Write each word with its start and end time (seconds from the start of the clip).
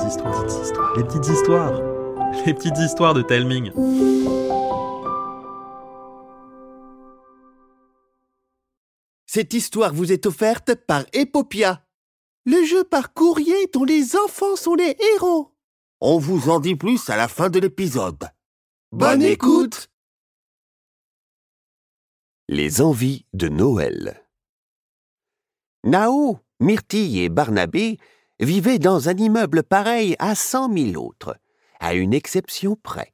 petites 0.00 0.12
histoires, 0.12 0.96
les 0.96 1.04
petites 1.04 1.28
histoires, 1.28 1.82
les 2.46 2.54
petites 2.54 2.78
histoires 2.78 3.14
de 3.14 3.22
Telming. 3.22 3.70
Cette 9.26 9.52
histoire 9.52 9.92
vous 9.92 10.10
est 10.10 10.26
offerte 10.26 10.74
par 10.74 11.04
Epopia, 11.12 11.84
le 12.46 12.64
jeu 12.64 12.84
par 12.84 13.12
courrier 13.12 13.66
dont 13.72 13.84
les 13.84 14.16
enfants 14.16 14.56
sont 14.56 14.74
les 14.74 14.96
héros. 15.14 15.54
On 16.00 16.18
vous 16.18 16.48
en 16.48 16.60
dit 16.60 16.76
plus 16.76 17.10
à 17.10 17.16
la 17.16 17.28
fin 17.28 17.50
de 17.50 17.58
l'épisode. 17.58 18.30
Bonne 18.92 19.22
écoute 19.22 19.90
Les 22.48 22.80
envies 22.80 23.26
de 23.34 23.48
Noël 23.48 24.24
Nao, 25.84 26.38
Myrtille 26.58 27.20
et 27.20 27.28
Barnabé 27.28 27.98
vivaient 28.40 28.78
dans 28.78 29.08
un 29.08 29.16
immeuble 29.16 29.62
pareil 29.62 30.16
à 30.18 30.34
cent 30.34 30.68
mille 30.68 30.96
autres, 30.96 31.36
à 31.78 31.94
une 31.94 32.14
exception 32.14 32.76
près. 32.82 33.12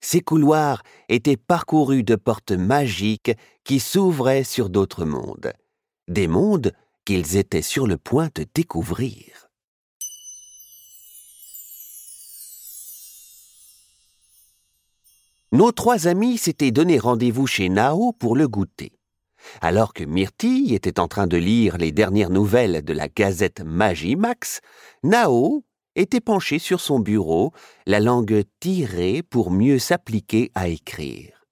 Ces 0.00 0.20
couloirs 0.20 0.82
étaient 1.08 1.36
parcourus 1.36 2.04
de 2.04 2.14
portes 2.14 2.52
magiques 2.52 3.32
qui 3.64 3.80
s'ouvraient 3.80 4.44
sur 4.44 4.68
d'autres 4.68 5.04
mondes, 5.04 5.52
des 6.06 6.28
mondes 6.28 6.72
qu'ils 7.04 7.36
étaient 7.36 7.62
sur 7.62 7.86
le 7.86 7.96
point 7.96 8.28
de 8.34 8.44
découvrir. 8.54 9.48
Nos 15.50 15.72
trois 15.72 16.06
amis 16.06 16.36
s'étaient 16.36 16.70
donné 16.70 16.98
rendez-vous 16.98 17.46
chez 17.46 17.70
Nao 17.70 18.12
pour 18.12 18.36
le 18.36 18.46
goûter. 18.46 18.97
Alors 19.60 19.92
que 19.92 20.04
Myrtille 20.04 20.74
était 20.74 21.00
en 21.00 21.08
train 21.08 21.26
de 21.26 21.36
lire 21.36 21.78
les 21.78 21.92
dernières 21.92 22.30
nouvelles 22.30 22.84
de 22.84 22.92
la 22.92 23.08
gazette 23.08 23.60
Magimax, 23.60 24.60
Nao 25.02 25.64
était 25.94 26.20
penché 26.20 26.58
sur 26.58 26.80
son 26.80 27.00
bureau, 27.00 27.52
la 27.86 28.00
langue 28.00 28.44
tirée 28.60 29.22
pour 29.22 29.50
mieux 29.50 29.78
s'appliquer 29.78 30.50
à 30.54 30.68
écrire. 30.68 31.46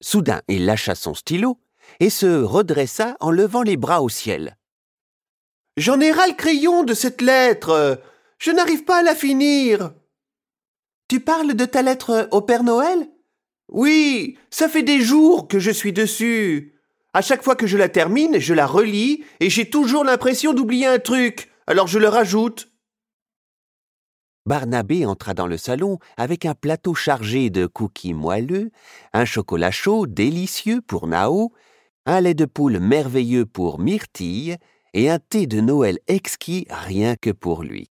Soudain, 0.00 0.42
il 0.48 0.66
lâcha 0.66 0.94
son 0.94 1.14
stylo 1.14 1.58
et 2.00 2.10
se 2.10 2.42
redressa 2.42 3.16
en 3.20 3.30
levant 3.30 3.62
les 3.62 3.76
bras 3.76 4.02
au 4.02 4.08
ciel. 4.08 4.56
J'en 5.76 6.00
ai 6.00 6.12
ras 6.12 6.26
le 6.26 6.34
crayon 6.34 6.84
de 6.84 6.94
cette 6.94 7.22
lettre. 7.22 8.02
Je 8.38 8.50
n'arrive 8.50 8.84
pas 8.84 8.98
à 8.98 9.02
la 9.02 9.14
finir. 9.14 9.92
Tu 11.08 11.20
parles 11.20 11.54
de 11.54 11.64
ta 11.64 11.82
lettre 11.82 12.28
au 12.32 12.42
Père 12.42 12.62
Noël? 12.62 13.08
Oui, 13.70 14.36
ça 14.50 14.68
fait 14.68 14.82
des 14.82 15.00
jours 15.00 15.46
que 15.46 15.60
je 15.60 15.70
suis 15.70 15.92
dessus. 15.92 16.74
À 17.12 17.22
chaque 17.22 17.42
fois 17.42 17.54
que 17.54 17.68
je 17.68 17.76
la 17.76 17.88
termine, 17.88 18.38
je 18.38 18.52
la 18.52 18.66
relis 18.66 19.24
et 19.38 19.48
j'ai 19.48 19.70
toujours 19.70 20.04
l'impression 20.04 20.52
d'oublier 20.52 20.86
un 20.86 20.98
truc, 20.98 21.50
alors 21.66 21.86
je 21.86 21.98
le 21.98 22.08
rajoute. 22.08 22.68
Barnabé 24.46 25.06
entra 25.06 25.34
dans 25.34 25.46
le 25.46 25.56
salon 25.56 25.98
avec 26.16 26.46
un 26.46 26.54
plateau 26.54 26.94
chargé 26.94 27.50
de 27.50 27.66
cookies 27.66 28.14
moelleux, 28.14 28.70
un 29.12 29.24
chocolat 29.24 29.70
chaud 29.70 30.06
délicieux 30.06 30.80
pour 30.80 31.06
Nao, 31.06 31.52
un 32.06 32.20
lait 32.20 32.34
de 32.34 32.46
poule 32.46 32.80
merveilleux 32.80 33.46
pour 33.46 33.78
Myrtille 33.78 34.56
et 34.94 35.10
un 35.10 35.20
thé 35.20 35.46
de 35.46 35.60
Noël 35.60 35.98
exquis 36.08 36.66
rien 36.70 37.14
que 37.14 37.30
pour 37.30 37.62
lui. 37.62 37.90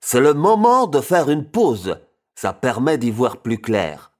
C'est 0.00 0.20
le 0.20 0.34
moment 0.34 0.88
de 0.88 1.00
faire 1.00 1.30
une 1.30 1.48
pause. 1.48 1.98
Ça 2.40 2.52
permet 2.52 2.98
d'y 2.98 3.10
voir 3.10 3.42
plus 3.42 3.58
clair. 3.58 4.12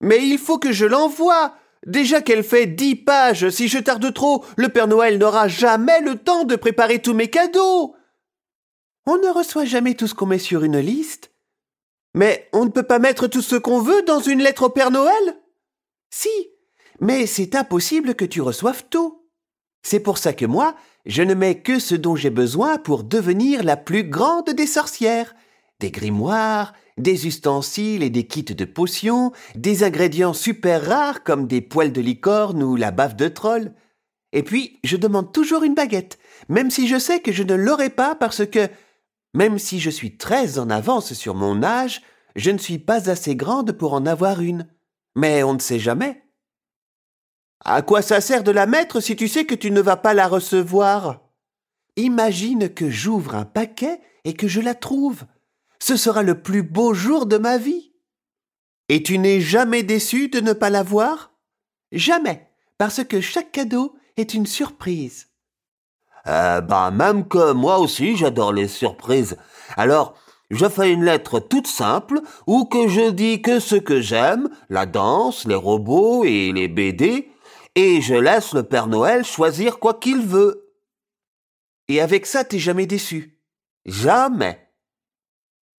Mais 0.00 0.24
il 0.24 0.38
faut 0.38 0.60
que 0.60 0.70
je 0.70 0.86
l'envoie. 0.86 1.56
Déjà 1.84 2.20
qu'elle 2.20 2.44
fait 2.44 2.68
dix 2.68 2.94
pages, 2.94 3.50
si 3.50 3.66
je 3.66 3.78
tarde 3.78 4.14
trop, 4.14 4.44
le 4.56 4.68
Père 4.68 4.86
Noël 4.86 5.18
n'aura 5.18 5.48
jamais 5.48 6.00
le 6.02 6.14
temps 6.14 6.44
de 6.44 6.54
préparer 6.54 7.02
tous 7.02 7.14
mes 7.14 7.28
cadeaux. 7.28 7.96
On 9.06 9.16
ne 9.16 9.28
reçoit 9.28 9.64
jamais 9.64 9.94
tout 9.94 10.06
ce 10.06 10.14
qu'on 10.14 10.26
met 10.26 10.38
sur 10.38 10.62
une 10.62 10.78
liste. 10.78 11.32
Mais 12.14 12.48
on 12.52 12.64
ne 12.64 12.70
peut 12.70 12.84
pas 12.84 13.00
mettre 13.00 13.26
tout 13.26 13.42
ce 13.42 13.56
qu'on 13.56 13.80
veut 13.80 14.02
dans 14.02 14.20
une 14.20 14.40
lettre 14.40 14.66
au 14.66 14.70
Père 14.70 14.92
Noël 14.92 15.36
Si, 16.10 16.30
mais 17.00 17.26
c'est 17.26 17.56
impossible 17.56 18.14
que 18.14 18.24
tu 18.24 18.40
reçoives 18.40 18.84
tout. 18.88 19.26
C'est 19.82 19.98
pour 19.98 20.18
ça 20.18 20.32
que 20.32 20.46
moi, 20.46 20.76
je 21.06 21.22
ne 21.22 21.34
mets 21.34 21.60
que 21.60 21.80
ce 21.80 21.96
dont 21.96 22.14
j'ai 22.14 22.30
besoin 22.30 22.78
pour 22.78 23.02
devenir 23.02 23.64
la 23.64 23.76
plus 23.76 24.04
grande 24.04 24.50
des 24.50 24.68
sorcières. 24.68 25.34
Des 25.80 25.90
grimoires, 25.90 26.72
des 26.96 27.26
ustensiles 27.26 28.02
et 28.02 28.10
des 28.10 28.26
kits 28.26 28.42
de 28.42 28.64
potions, 28.64 29.32
des 29.54 29.84
ingrédients 29.84 30.32
super 30.32 30.84
rares 30.84 31.22
comme 31.24 31.46
des 31.46 31.60
poils 31.60 31.92
de 31.92 32.00
licorne 32.00 32.62
ou 32.62 32.76
la 32.76 32.90
bave 32.90 33.16
de 33.16 33.28
troll. 33.28 33.72
Et 34.32 34.42
puis, 34.42 34.80
je 34.84 34.96
demande 34.96 35.32
toujours 35.32 35.62
une 35.62 35.74
baguette, 35.74 36.18
même 36.48 36.70
si 36.70 36.88
je 36.88 36.98
sais 36.98 37.20
que 37.20 37.32
je 37.32 37.42
ne 37.42 37.54
l'aurai 37.54 37.90
pas 37.90 38.14
parce 38.14 38.46
que, 38.46 38.68
même 39.34 39.58
si 39.58 39.80
je 39.80 39.90
suis 39.90 40.16
très 40.16 40.58
en 40.58 40.70
avance 40.70 41.12
sur 41.12 41.34
mon 41.34 41.62
âge, 41.62 42.02
je 42.34 42.50
ne 42.50 42.58
suis 42.58 42.78
pas 42.78 43.10
assez 43.10 43.36
grande 43.36 43.72
pour 43.72 43.94
en 43.94 44.06
avoir 44.06 44.40
une. 44.40 44.66
Mais 45.14 45.42
on 45.42 45.54
ne 45.54 45.58
sait 45.58 45.78
jamais. 45.78 46.22
À 47.64 47.82
quoi 47.82 48.02
ça 48.02 48.20
sert 48.20 48.44
de 48.44 48.50
la 48.50 48.66
mettre 48.66 49.00
si 49.00 49.16
tu 49.16 49.28
sais 49.28 49.46
que 49.46 49.54
tu 49.54 49.70
ne 49.70 49.80
vas 49.80 49.96
pas 49.96 50.14
la 50.14 50.28
recevoir? 50.28 51.22
Imagine 51.96 52.68
que 52.68 52.90
j'ouvre 52.90 53.34
un 53.34 53.46
paquet 53.46 54.00
et 54.24 54.34
que 54.34 54.48
je 54.48 54.60
la 54.60 54.74
trouve. 54.74 55.24
Ce 55.78 55.96
sera 55.96 56.22
le 56.22 56.40
plus 56.40 56.62
beau 56.62 56.94
jour 56.94 57.26
de 57.26 57.38
ma 57.38 57.58
vie. 57.58 57.92
Et 58.88 59.02
tu 59.02 59.18
n'es 59.18 59.40
jamais 59.40 59.82
déçu 59.82 60.28
de 60.28 60.40
ne 60.40 60.52
pas 60.52 60.70
l'avoir 60.70 61.32
Jamais, 61.92 62.48
parce 62.78 63.04
que 63.04 63.20
chaque 63.20 63.52
cadeau 63.52 63.96
est 64.16 64.34
une 64.34 64.46
surprise. 64.46 65.28
Eh 66.26 66.60
ben, 66.62 66.90
même 66.90 67.28
que 67.28 67.52
moi 67.52 67.78
aussi 67.78 68.16
j'adore 68.16 68.52
les 68.52 68.66
surprises. 68.66 69.36
Alors, 69.76 70.14
je 70.50 70.68
fais 70.68 70.92
une 70.92 71.04
lettre 71.04 71.38
toute 71.40 71.66
simple 71.66 72.20
où 72.46 72.64
que 72.64 72.88
je 72.88 73.10
dis 73.10 73.42
que 73.42 73.60
ce 73.60 73.76
que 73.76 74.00
j'aime, 74.00 74.48
la 74.68 74.86
danse, 74.86 75.46
les 75.46 75.54
robots 75.54 76.24
et 76.24 76.52
les 76.52 76.68
BD, 76.68 77.30
et 77.74 78.00
je 78.00 78.14
laisse 78.14 78.52
le 78.54 78.62
Père 78.62 78.86
Noël 78.86 79.24
choisir 79.24 79.78
quoi 79.78 79.94
qu'il 79.94 80.20
veut. 80.20 80.72
Et 81.88 82.00
avec 82.00 82.26
ça, 82.26 82.42
t'es 82.42 82.58
jamais 82.58 82.86
déçu 82.86 83.40
Jamais. 83.84 84.65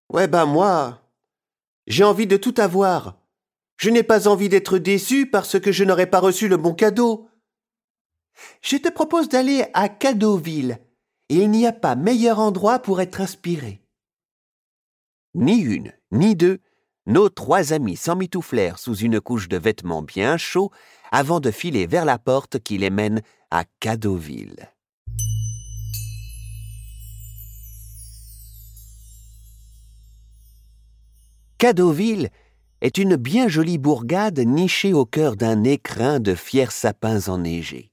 Ouais, 0.09 0.28
ben 0.28 0.45
moi, 0.45 1.01
j'ai 1.85 2.03
envie 2.03 2.28
de 2.28 2.38
tout 2.38 2.56
avoir. 2.57 3.18
Je 3.78 3.90
n'ai 3.90 4.03
pas 4.03 4.28
envie 4.28 4.50
d'être 4.50 4.78
déçu 4.78 5.29
parce 5.29 5.59
que 5.59 5.72
je 5.72 5.84
n'aurais 5.84 6.09
pas 6.09 6.19
reçu 6.19 6.47
le 6.47 6.57
bon 6.57 6.73
cadeau. 6.73 7.29
Je 8.62 8.78
te 8.78 8.90
propose 8.90 9.29
d'aller 9.29 9.66
à 9.73 9.90
Cadeauville. 9.90 10.79
Il 11.29 11.50
n'y 11.51 11.68
a 11.68 11.73
pas 11.73 11.95
meilleur 11.95 12.40
endroit 12.40 12.79
pour 12.79 13.01
être 13.01 13.22
inspiré. 13.22 13.81
Ni 15.34 15.59
une, 15.59 15.94
ni 16.12 16.35
deux, 16.35 16.59
nos 17.06 17.29
trois 17.29 17.74
amis 17.74 17.97
s'emmitouflèrent 17.97 18.79
sous 18.79 18.95
une 18.95 19.22
couche 19.22 19.47
de 19.50 19.57
vêtements 19.57 20.01
bien 20.01 20.38
chauds 20.38 20.72
avant 21.12 21.39
de 21.39 21.51
filer 21.51 21.85
vers 21.85 22.06
la 22.06 22.18
porte 22.18 22.59
qui 22.59 22.78
les 22.78 22.89
mène 22.89 23.22
à 23.51 23.63
Cadeauville. 23.79 24.69
Cadeauville 31.57 32.29
est 32.81 33.00
une 33.00 33.16
bien 33.16 33.47
jolie 33.47 33.79
bourgade 33.79 34.38
nichée 34.38 34.94
au 34.94 35.06
cœur 35.06 35.35
d'un 35.35 35.63
écrin 35.63 36.19
de 36.19 36.35
fiers 36.35 36.69
sapins 36.69 37.29
enneigés. 37.29 37.90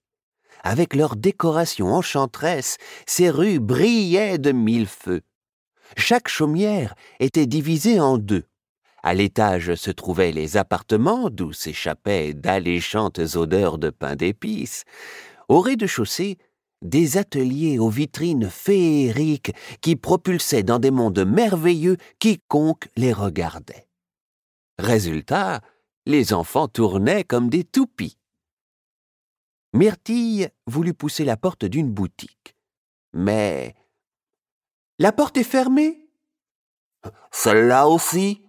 Avec 0.62 0.94
leurs 0.94 1.16
décorations 1.16 1.94
enchanteresses, 1.94 2.76
ces 3.06 3.30
rues 3.30 3.60
brillaient 3.60 4.36
de 4.36 4.52
mille 4.52 4.86
feux. 4.86 5.22
Chaque 5.96 6.28
chaumière 6.28 6.94
était 7.20 7.46
divisée 7.46 8.00
en 8.00 8.18
deux. 8.18 8.44
À 9.02 9.14
l'étage 9.14 9.74
se 9.76 9.90
trouvaient 9.90 10.32
les 10.32 10.58
appartements 10.58 11.30
d'où 11.30 11.54
s'échappaient 11.54 12.34
d'alléchantes 12.34 13.20
odeurs 13.34 13.78
de 13.78 13.88
pain 13.88 14.14
d'épices. 14.14 14.84
Au 15.48 15.60
rez-de-chaussée, 15.60 16.36
des 16.84 17.16
ateliers 17.16 17.78
aux 17.78 17.88
vitrines 17.88 18.48
féeriques 18.48 19.52
qui 19.80 19.96
propulsaient 19.96 20.62
dans 20.62 20.78
des 20.78 20.90
mondes 20.90 21.24
merveilleux 21.24 21.96
quiconque 22.20 22.88
les 22.96 23.12
regardait. 23.12 23.88
Résultat, 24.78 25.62
les 26.06 26.32
enfants 26.32 26.68
tournaient 26.68 27.24
comme 27.24 27.48
des 27.48 27.64
toupies. 27.64 28.18
Myrtille 29.72 30.48
voulut 30.66 30.94
pousser 30.94 31.24
la 31.24 31.36
porte 31.36 31.64
d'une 31.64 31.90
boutique. 31.90 32.54
Mais. 33.12 33.74
La 34.98 35.10
porte 35.10 35.36
est 35.36 35.42
fermée. 35.42 36.08
Celle-là 37.32 37.88
aussi. 37.88 38.42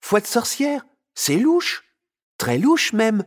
Foi 0.00 0.20
de 0.20 0.26
sorcière, 0.26 0.86
c'est 1.14 1.38
louche. 1.38 1.84
Très 2.36 2.58
louche 2.58 2.92
même. 2.92 3.24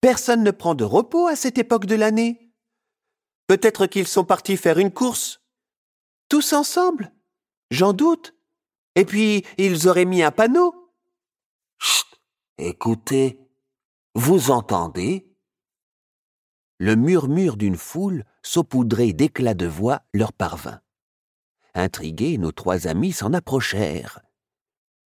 Personne 0.00 0.42
ne 0.42 0.50
prend 0.50 0.74
de 0.74 0.84
repos 0.84 1.28
à 1.28 1.36
cette 1.36 1.58
époque 1.58 1.86
de 1.86 1.94
l'année. 1.94 2.43
Peut-être 3.46 3.86
qu'ils 3.86 4.08
sont 4.08 4.24
partis 4.24 4.56
faire 4.56 4.78
une 4.78 4.92
course. 4.92 5.40
Tous 6.28 6.52
ensemble? 6.52 7.12
J'en 7.70 7.92
doute. 7.92 8.34
Et 8.94 9.04
puis, 9.04 9.44
ils 9.58 9.88
auraient 9.88 10.04
mis 10.04 10.22
un 10.22 10.30
panneau. 10.30 10.92
Chut 11.78 12.06
Écoutez, 12.58 13.38
vous 14.14 14.50
entendez? 14.50 15.26
Le 16.78 16.96
murmure 16.96 17.56
d'une 17.56 17.76
foule 17.76 18.24
saupoudrée 18.42 19.12
d'éclats 19.12 19.54
de 19.54 19.66
voix 19.66 20.02
leur 20.12 20.32
parvint. 20.32 20.80
Intrigués, 21.74 22.38
nos 22.38 22.52
trois 22.52 22.86
amis 22.86 23.12
s'en 23.12 23.32
approchèrent. 23.32 24.20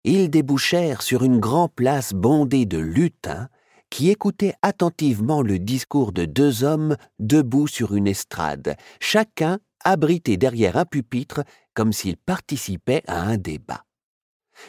Ils 0.03 0.29
débouchèrent 0.29 1.01
sur 1.01 1.23
une 1.23 1.39
grande 1.39 1.73
place 1.73 2.13
bondée 2.13 2.65
de 2.65 2.77
lutins 2.77 3.49
qui 3.95 4.09
écoutaient 4.09 4.56
attentivement 4.62 5.42
le 5.42 5.57
discours 5.57 6.12
de 6.12 6.25
deux 6.25 6.65
hommes 6.65 6.97
debout 7.18 7.65
sur 7.65 7.95
une 7.95 8.07
estrade, 8.07 8.75
chacun 9.00 9.59
abrité 9.86 10.36
derrière 10.36 10.75
un 10.75 10.83
pupitre 10.83 11.45
comme 11.74 11.94
s'il 11.94 12.18
participait 12.18 13.03
à 13.07 13.21
un 13.21 13.38
débat. 13.38 13.86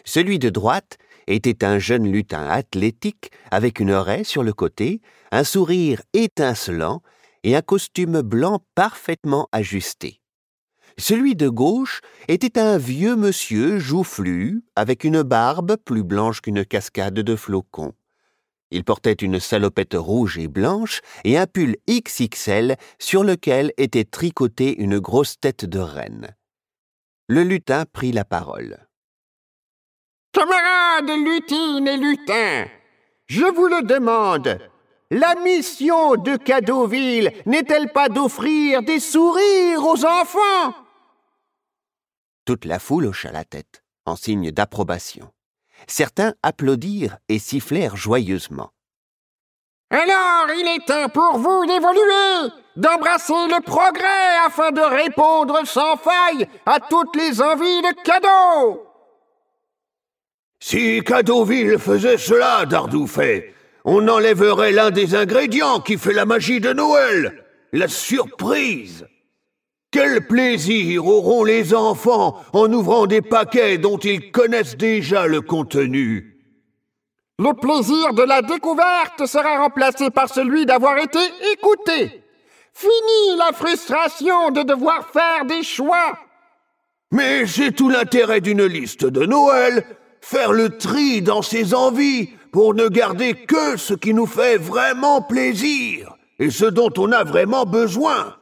Celui 0.04 0.38
de 0.38 0.48
droite 0.48 0.96
était 1.26 1.64
un 1.64 1.80
jeune 1.80 2.08
lutin 2.08 2.46
athlétique 2.46 3.32
avec 3.50 3.80
une 3.80 3.94
raie 3.94 4.22
sur 4.22 4.44
le 4.44 4.52
côté, 4.52 5.00
un 5.32 5.42
sourire 5.42 6.02
étincelant 6.12 7.02
et 7.42 7.56
un 7.56 7.62
costume 7.62 8.20
blanc 8.22 8.60
parfaitement 8.76 9.48
ajusté. 9.50 10.20
Celui 10.98 11.34
de 11.34 11.48
gauche 11.48 12.00
était 12.28 12.60
un 12.60 12.78
vieux 12.78 13.16
monsieur 13.16 13.80
joufflu, 13.80 14.62
avec 14.76 15.02
une 15.02 15.24
barbe 15.24 15.78
plus 15.84 16.04
blanche 16.04 16.42
qu'une 16.42 16.64
cascade 16.64 17.14
de 17.14 17.34
flocons. 17.34 17.92
Il 18.70 18.84
portait 18.84 19.12
une 19.12 19.38
salopette 19.38 19.94
rouge 19.94 20.38
et 20.38 20.48
blanche 20.48 21.00
et 21.24 21.38
un 21.38 21.46
pull 21.46 21.76
XXL 21.88 22.76
sur 22.98 23.22
lequel 23.22 23.72
était 23.76 24.04
tricotée 24.04 24.76
une 24.76 24.98
grosse 24.98 25.38
tête 25.38 25.64
de 25.64 25.78
reine. 25.78 26.34
Le 27.28 27.42
lutin 27.42 27.84
prit 27.92 28.12
la 28.12 28.24
parole. 28.24 28.86
Camarades 30.32 31.24
lutines 31.24 31.88
et 31.88 31.96
lutins, 31.96 32.66
je 33.26 33.44
vous 33.44 33.66
le 33.66 33.82
demande, 33.82 34.58
la 35.10 35.34
mission 35.36 36.16
de 36.16 36.36
Cadeauville 36.36 37.32
n'est-elle 37.46 37.92
pas 37.92 38.08
d'offrir 38.08 38.82
des 38.82 38.98
sourires 39.00 39.84
aux 39.84 40.04
enfants? 40.04 40.74
Toute 42.44 42.64
la 42.64 42.78
foule 42.78 43.06
hocha 43.06 43.30
la 43.30 43.44
tête, 43.44 43.84
en 44.04 44.16
signe 44.16 44.50
d'approbation. 44.50 45.32
Certains 45.86 46.34
applaudirent 46.42 47.18
et 47.28 47.38
sifflèrent 47.38 47.96
joyeusement. 47.96 48.72
Alors 49.90 50.48
il 50.56 50.66
est 50.66 50.84
temps 50.84 51.08
pour 51.08 51.38
vous 51.38 51.64
d'évoluer, 51.66 52.52
d'embrasser 52.74 53.46
le 53.48 53.62
progrès 53.62 54.36
afin 54.44 54.72
de 54.72 54.80
répondre 54.80 55.64
sans 55.64 55.96
faille 55.96 56.48
à 56.66 56.80
toutes 56.80 57.14
les 57.14 57.40
envies 57.40 57.82
de 57.82 58.02
cadeaux. 58.02 58.82
Si 60.58 61.02
Cadeauville 61.04 61.78
faisait 61.78 62.18
cela, 62.18 62.66
Dardoufet, 62.66 63.54
on 63.84 64.08
enlèverait 64.08 64.72
l'un 64.72 64.90
des 64.90 65.14
ingrédients 65.14 65.80
qui 65.80 65.96
fait 65.96 66.12
la 66.12 66.24
magie 66.24 66.60
de 66.60 66.72
Noël, 66.72 67.44
la 67.72 67.86
surprise. 67.86 69.06
Quel 69.96 70.26
plaisir 70.26 71.06
auront 71.06 71.42
les 71.42 71.72
enfants 71.72 72.38
en 72.52 72.70
ouvrant 72.70 73.06
des 73.06 73.22
paquets 73.22 73.78
dont 73.78 73.96
ils 73.96 74.30
connaissent 74.30 74.76
déjà 74.76 75.26
le 75.26 75.40
contenu. 75.40 76.36
Le 77.38 77.54
plaisir 77.54 78.12
de 78.12 78.22
la 78.22 78.42
découverte 78.42 79.24
sera 79.24 79.56
remplacé 79.56 80.10
par 80.10 80.28
celui 80.28 80.66
d'avoir 80.66 80.98
été 80.98 81.18
écouté. 81.54 82.22
Fini 82.74 83.38
la 83.38 83.54
frustration 83.54 84.50
de 84.50 84.64
devoir 84.64 85.08
faire 85.14 85.46
des 85.46 85.62
choix. 85.62 86.18
Mais 87.10 87.46
c'est 87.46 87.72
tout 87.72 87.88
l'intérêt 87.88 88.42
d'une 88.42 88.66
liste 88.66 89.06
de 89.06 89.24
Noël, 89.24 89.82
faire 90.20 90.52
le 90.52 90.76
tri 90.76 91.22
dans 91.22 91.40
ses 91.40 91.72
envies 91.72 92.28
pour 92.52 92.74
ne 92.74 92.88
garder 92.88 93.32
que 93.32 93.78
ce 93.78 93.94
qui 93.94 94.12
nous 94.12 94.26
fait 94.26 94.58
vraiment 94.58 95.22
plaisir 95.22 96.18
et 96.38 96.50
ce 96.50 96.66
dont 96.66 96.92
on 96.98 97.12
a 97.12 97.24
vraiment 97.24 97.64
besoin. 97.64 98.35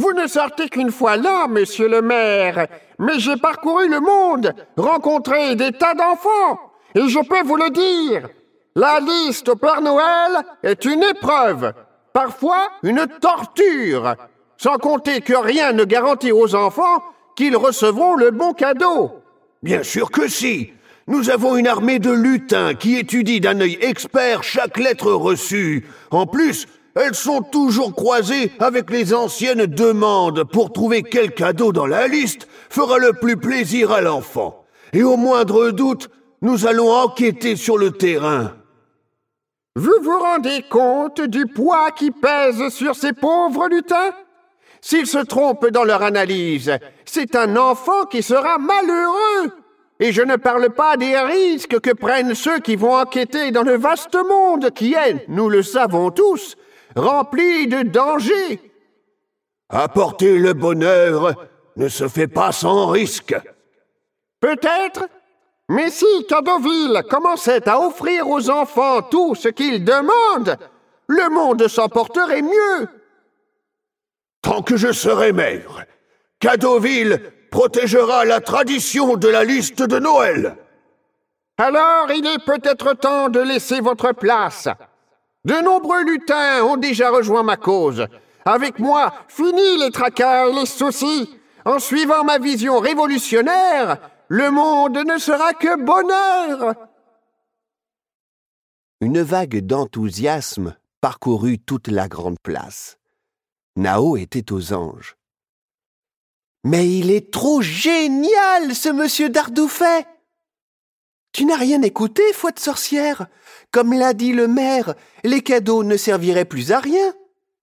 Vous 0.00 0.14
ne 0.14 0.26
sortez 0.26 0.70
qu'une 0.70 0.90
fois 0.90 1.18
là, 1.18 1.46
monsieur 1.46 1.86
le 1.86 2.00
maire, 2.00 2.68
mais 2.98 3.18
j'ai 3.18 3.36
parcouru 3.36 3.86
le 3.86 4.00
monde, 4.00 4.54
rencontré 4.78 5.54
des 5.56 5.72
tas 5.72 5.92
d'enfants, 5.92 6.58
et 6.94 7.06
je 7.06 7.18
peux 7.18 7.42
vous 7.42 7.56
le 7.56 7.68
dire, 7.68 8.30
la 8.74 8.98
liste 9.00 9.50
au 9.50 9.56
Père 9.56 9.82
Noël 9.82 10.42
est 10.62 10.86
une 10.86 11.02
épreuve, 11.02 11.74
parfois 12.14 12.70
une 12.82 13.06
torture, 13.20 14.14
sans 14.56 14.78
compter 14.78 15.20
que 15.20 15.34
rien 15.34 15.72
ne 15.72 15.84
garantit 15.84 16.32
aux 16.32 16.54
enfants 16.54 17.04
qu'ils 17.36 17.58
recevront 17.58 18.16
le 18.16 18.30
bon 18.30 18.54
cadeau. 18.54 19.20
Bien 19.62 19.82
sûr 19.82 20.10
que 20.10 20.28
si. 20.28 20.72
Nous 21.08 21.28
avons 21.28 21.56
une 21.56 21.66
armée 21.66 21.98
de 21.98 22.10
lutins 22.10 22.72
qui 22.72 22.96
étudient 22.96 23.40
d'un 23.40 23.60
œil 23.60 23.76
expert 23.82 24.44
chaque 24.44 24.78
lettre 24.78 25.12
reçue. 25.12 25.86
En 26.10 26.24
plus, 26.24 26.66
elles 26.94 27.14
sont 27.14 27.42
toujours 27.42 27.94
croisées 27.94 28.52
avec 28.58 28.90
les 28.90 29.14
anciennes 29.14 29.66
demandes 29.66 30.44
pour 30.44 30.72
trouver 30.72 31.02
quel 31.02 31.32
cadeau 31.32 31.72
dans 31.72 31.86
la 31.86 32.08
liste 32.08 32.48
fera 32.68 32.98
le 32.98 33.12
plus 33.12 33.36
plaisir 33.36 33.92
à 33.92 34.00
l'enfant. 34.00 34.64
Et 34.92 35.02
au 35.02 35.16
moindre 35.16 35.70
doute, 35.70 36.10
nous 36.42 36.66
allons 36.66 36.90
enquêter 36.90 37.56
sur 37.56 37.78
le 37.78 37.90
terrain. 37.92 38.54
Vous 39.76 39.92
vous 40.02 40.18
rendez 40.18 40.64
compte 40.68 41.20
du 41.20 41.46
poids 41.46 41.92
qui 41.92 42.10
pèse 42.10 42.70
sur 42.70 42.96
ces 42.96 43.12
pauvres 43.12 43.68
lutins? 43.68 44.10
S'ils 44.80 45.06
se 45.06 45.18
trompent 45.18 45.68
dans 45.68 45.84
leur 45.84 46.02
analyse, 46.02 46.72
c'est 47.04 47.36
un 47.36 47.56
enfant 47.56 48.04
qui 48.06 48.22
sera 48.22 48.58
malheureux. 48.58 49.52
Et 50.00 50.12
je 50.12 50.22
ne 50.22 50.36
parle 50.36 50.70
pas 50.70 50.96
des 50.96 51.16
risques 51.18 51.78
que 51.80 51.92
prennent 51.92 52.34
ceux 52.34 52.58
qui 52.60 52.74
vont 52.74 52.94
enquêter 52.94 53.50
dans 53.50 53.62
le 53.62 53.76
vaste 53.76 54.16
monde 54.16 54.70
qui 54.70 54.94
est, 54.94 55.28
nous 55.28 55.50
le 55.50 55.62
savons 55.62 56.10
tous, 56.10 56.56
rempli 56.96 57.66
de 57.66 57.82
dangers. 57.82 58.60
Apporter 59.68 60.38
le 60.38 60.52
bonheur 60.52 61.34
ne 61.76 61.88
se 61.88 62.08
fait 62.08 62.28
pas 62.28 62.52
sans 62.52 62.88
risque. 62.88 63.36
Peut-être, 64.40 65.08
mais 65.68 65.90
si 65.90 66.26
Cadeauville 66.28 67.02
commençait 67.08 67.68
à 67.68 67.80
offrir 67.80 68.28
aux 68.28 68.50
enfants 68.50 69.02
tout 69.02 69.34
ce 69.34 69.48
qu'ils 69.48 69.84
demandent, 69.84 70.56
le 71.06 71.28
monde 71.30 71.68
s'en 71.68 71.88
porterait 71.88 72.42
mieux. 72.42 72.88
Tant 74.42 74.62
que 74.62 74.76
je 74.76 74.92
serai 74.92 75.32
maire, 75.32 75.84
Cadeauville 76.40 77.20
protégera 77.50 78.24
la 78.24 78.40
tradition 78.40 79.16
de 79.16 79.28
la 79.28 79.44
liste 79.44 79.82
de 79.82 79.98
Noël. 79.98 80.56
Alors 81.58 82.10
il 82.10 82.26
est 82.26 82.44
peut-être 82.44 82.94
temps 82.94 83.28
de 83.28 83.40
laisser 83.40 83.80
votre 83.80 84.12
place. 84.12 84.68
De 85.44 85.54
nombreux 85.54 86.04
lutins 86.04 86.62
ont 86.64 86.76
déjà 86.76 87.10
rejoint 87.10 87.42
ma 87.42 87.56
cause. 87.56 88.06
Avec 88.44 88.78
moi, 88.78 89.12
fini 89.28 89.78
les 89.78 89.90
tracas 89.90 90.48
et 90.48 90.52
les 90.52 90.66
soucis. 90.66 91.34
En 91.64 91.78
suivant 91.78 92.24
ma 92.24 92.38
vision 92.38 92.78
révolutionnaire, 92.78 93.98
le 94.28 94.50
monde 94.50 94.98
ne 94.98 95.18
sera 95.18 95.52
que 95.54 95.76
bonheur. 95.76 96.74
Une 99.00 99.22
vague 99.22 99.64
d'enthousiasme 99.64 100.76
parcourut 101.00 101.58
toute 101.58 101.88
la 101.88 102.08
grande 102.08 102.38
place. 102.42 102.98
Nao 103.76 104.16
était 104.16 104.52
aux 104.52 104.72
anges. 104.74 105.16
Mais 106.64 106.86
il 106.86 107.10
est 107.10 107.32
trop 107.32 107.62
génial, 107.62 108.74
ce 108.74 108.90
monsieur 108.90 109.30
Dardoufet 109.30 110.06
Tu 111.32 111.44
n'as 111.44 111.56
rien 111.56 111.82
écouté, 111.82 112.22
foi 112.32 112.50
de 112.50 112.58
sorcière 112.58 113.26
Comme 113.70 113.92
l'a 113.92 114.14
dit 114.14 114.32
le 114.32 114.48
maire, 114.48 114.94
les 115.24 115.42
cadeaux 115.42 115.84
ne 115.84 115.96
serviraient 115.96 116.44
plus 116.44 116.72
à 116.72 116.80
rien. 116.80 117.14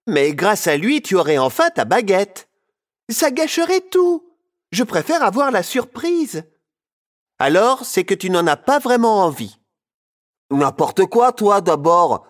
Mais 0.07 0.33
grâce 0.33 0.67
à 0.67 0.77
lui, 0.77 1.01
tu 1.01 1.15
aurais 1.15 1.37
enfin 1.37 1.69
ta 1.69 1.83
baguette. 1.83 2.47
Ça 3.09 3.29
gâcherait 3.29 3.81
tout. 3.81 4.23
Je 4.71 4.83
préfère 4.83 5.23
avoir 5.23 5.51
la 5.51 5.63
surprise. 5.63 6.43
Alors, 7.39 7.85
c'est 7.85 8.03
que 8.03 8.13
tu 8.13 8.29
n'en 8.29 8.47
as 8.47 8.57
pas 8.57 8.79
vraiment 8.79 9.23
envie. 9.23 9.59
N'importe 10.49 11.05
quoi, 11.05 11.33
toi, 11.33 11.61
d'abord. 11.61 12.25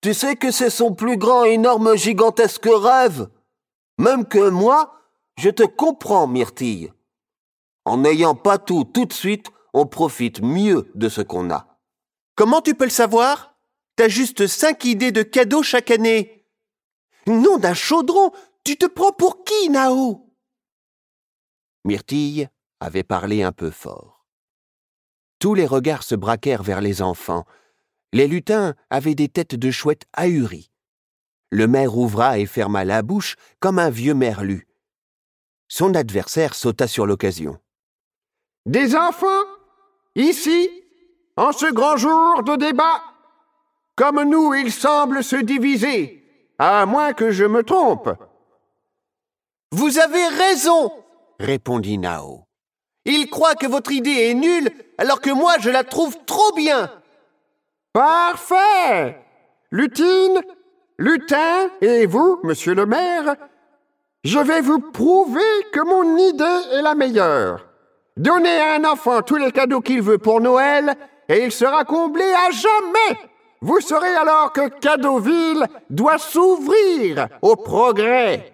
Tu 0.00 0.14
sais 0.14 0.36
que 0.36 0.50
c'est 0.50 0.70
son 0.70 0.94
plus 0.94 1.16
grand, 1.16 1.44
énorme, 1.44 1.96
gigantesque 1.96 2.68
rêve. 2.68 3.28
Même 3.98 4.24
que 4.24 4.50
moi, 4.50 4.94
je 5.36 5.50
te 5.50 5.64
comprends, 5.64 6.26
Myrtille. 6.26 6.92
En 7.84 7.98
n'ayant 7.98 8.34
pas 8.34 8.58
tout 8.58 8.84
tout 8.84 9.04
de 9.04 9.12
suite, 9.12 9.50
on 9.76 9.86
profite 9.86 10.40
mieux 10.40 10.90
de 10.94 11.10
ce 11.10 11.20
qu'on 11.20 11.50
a. 11.50 11.78
Comment 12.34 12.62
tu 12.62 12.74
peux 12.74 12.84
le 12.84 12.90
savoir? 12.90 13.58
T'as 13.94 14.08
juste 14.08 14.46
cinq 14.46 14.86
idées 14.86 15.12
de 15.12 15.22
cadeaux 15.22 15.62
chaque 15.62 15.90
année. 15.90 16.46
Nom 17.26 17.58
d'un 17.58 17.74
chaudron, 17.74 18.32
tu 18.64 18.78
te 18.78 18.86
prends 18.86 19.12
pour 19.12 19.44
qui, 19.44 19.68
Nao? 19.68 20.32
Myrtille 21.84 22.48
avait 22.80 23.02
parlé 23.02 23.42
un 23.42 23.52
peu 23.52 23.70
fort. 23.70 24.26
Tous 25.40 25.52
les 25.52 25.66
regards 25.66 26.04
se 26.04 26.14
braquèrent 26.14 26.62
vers 26.62 26.80
les 26.80 27.02
enfants. 27.02 27.44
Les 28.14 28.28
lutins 28.28 28.74
avaient 28.88 29.14
des 29.14 29.28
têtes 29.28 29.56
de 29.56 29.70
chouettes 29.70 30.06
ahuries. 30.14 30.70
Le 31.50 31.66
maire 31.66 31.98
ouvra 31.98 32.38
et 32.38 32.46
ferma 32.46 32.86
la 32.86 33.02
bouche 33.02 33.36
comme 33.60 33.78
un 33.78 33.90
vieux 33.90 34.14
merlu. 34.14 34.66
Son 35.68 35.94
adversaire 35.94 36.54
sauta 36.54 36.88
sur 36.88 37.04
l'occasion. 37.06 37.58
Des 38.64 38.96
enfants? 38.96 39.55
Ici 40.16 40.68
En 41.36 41.52
ce 41.52 41.72
grand 41.72 41.96
jour 41.96 42.42
de 42.42 42.56
débat 42.56 43.02
Comme 43.94 44.22
nous, 44.24 44.52
ils 44.54 44.72
semblent 44.72 45.22
se 45.22 45.36
diviser, 45.36 46.24
à 46.58 46.84
moins 46.86 47.12
que 47.12 47.30
je 47.30 47.44
me 47.44 47.62
trompe. 47.62 48.10
Vous 49.70 49.98
avez 49.98 50.26
raison 50.26 50.90
répondit 51.38 51.98
Nao. 51.98 52.44
Il 53.04 53.28
croit 53.30 53.54
que 53.54 53.66
votre 53.66 53.92
idée 53.92 54.30
est 54.30 54.34
nulle, 54.34 54.70
alors 54.98 55.20
que 55.20 55.30
moi 55.30 55.54
je 55.60 55.70
la 55.70 55.84
trouve 55.84 56.16
trop 56.26 56.52
bien. 56.54 56.90
Parfait. 57.92 59.22
Lutine, 59.70 60.40
Lutin 60.98 61.70
et 61.80 62.06
vous, 62.06 62.40
monsieur 62.42 62.74
le 62.74 62.86
maire, 62.86 63.36
je 64.24 64.38
vais 64.38 64.60
vous 64.60 64.80
prouver 64.80 65.40
que 65.72 65.80
mon 65.80 66.16
idée 66.16 66.74
est 66.74 66.82
la 66.82 66.94
meilleure. 66.94 67.66
Donnez 68.16 68.58
à 68.58 68.76
un 68.76 68.84
enfant 68.84 69.20
tous 69.20 69.36
les 69.36 69.52
cadeaux 69.52 69.82
qu'il 69.82 70.00
veut 70.00 70.18
pour 70.18 70.40
Noël 70.40 70.94
et 71.28 71.44
il 71.44 71.52
sera 71.52 71.84
comblé 71.84 72.24
à 72.24 72.50
jamais. 72.50 73.20
Vous 73.60 73.80
saurez 73.80 74.14
alors 74.14 74.52
que 74.52 74.68
Cadeauville 74.80 75.66
doit 75.90 76.18
s'ouvrir 76.18 77.28
au 77.42 77.56
progrès. 77.56 78.52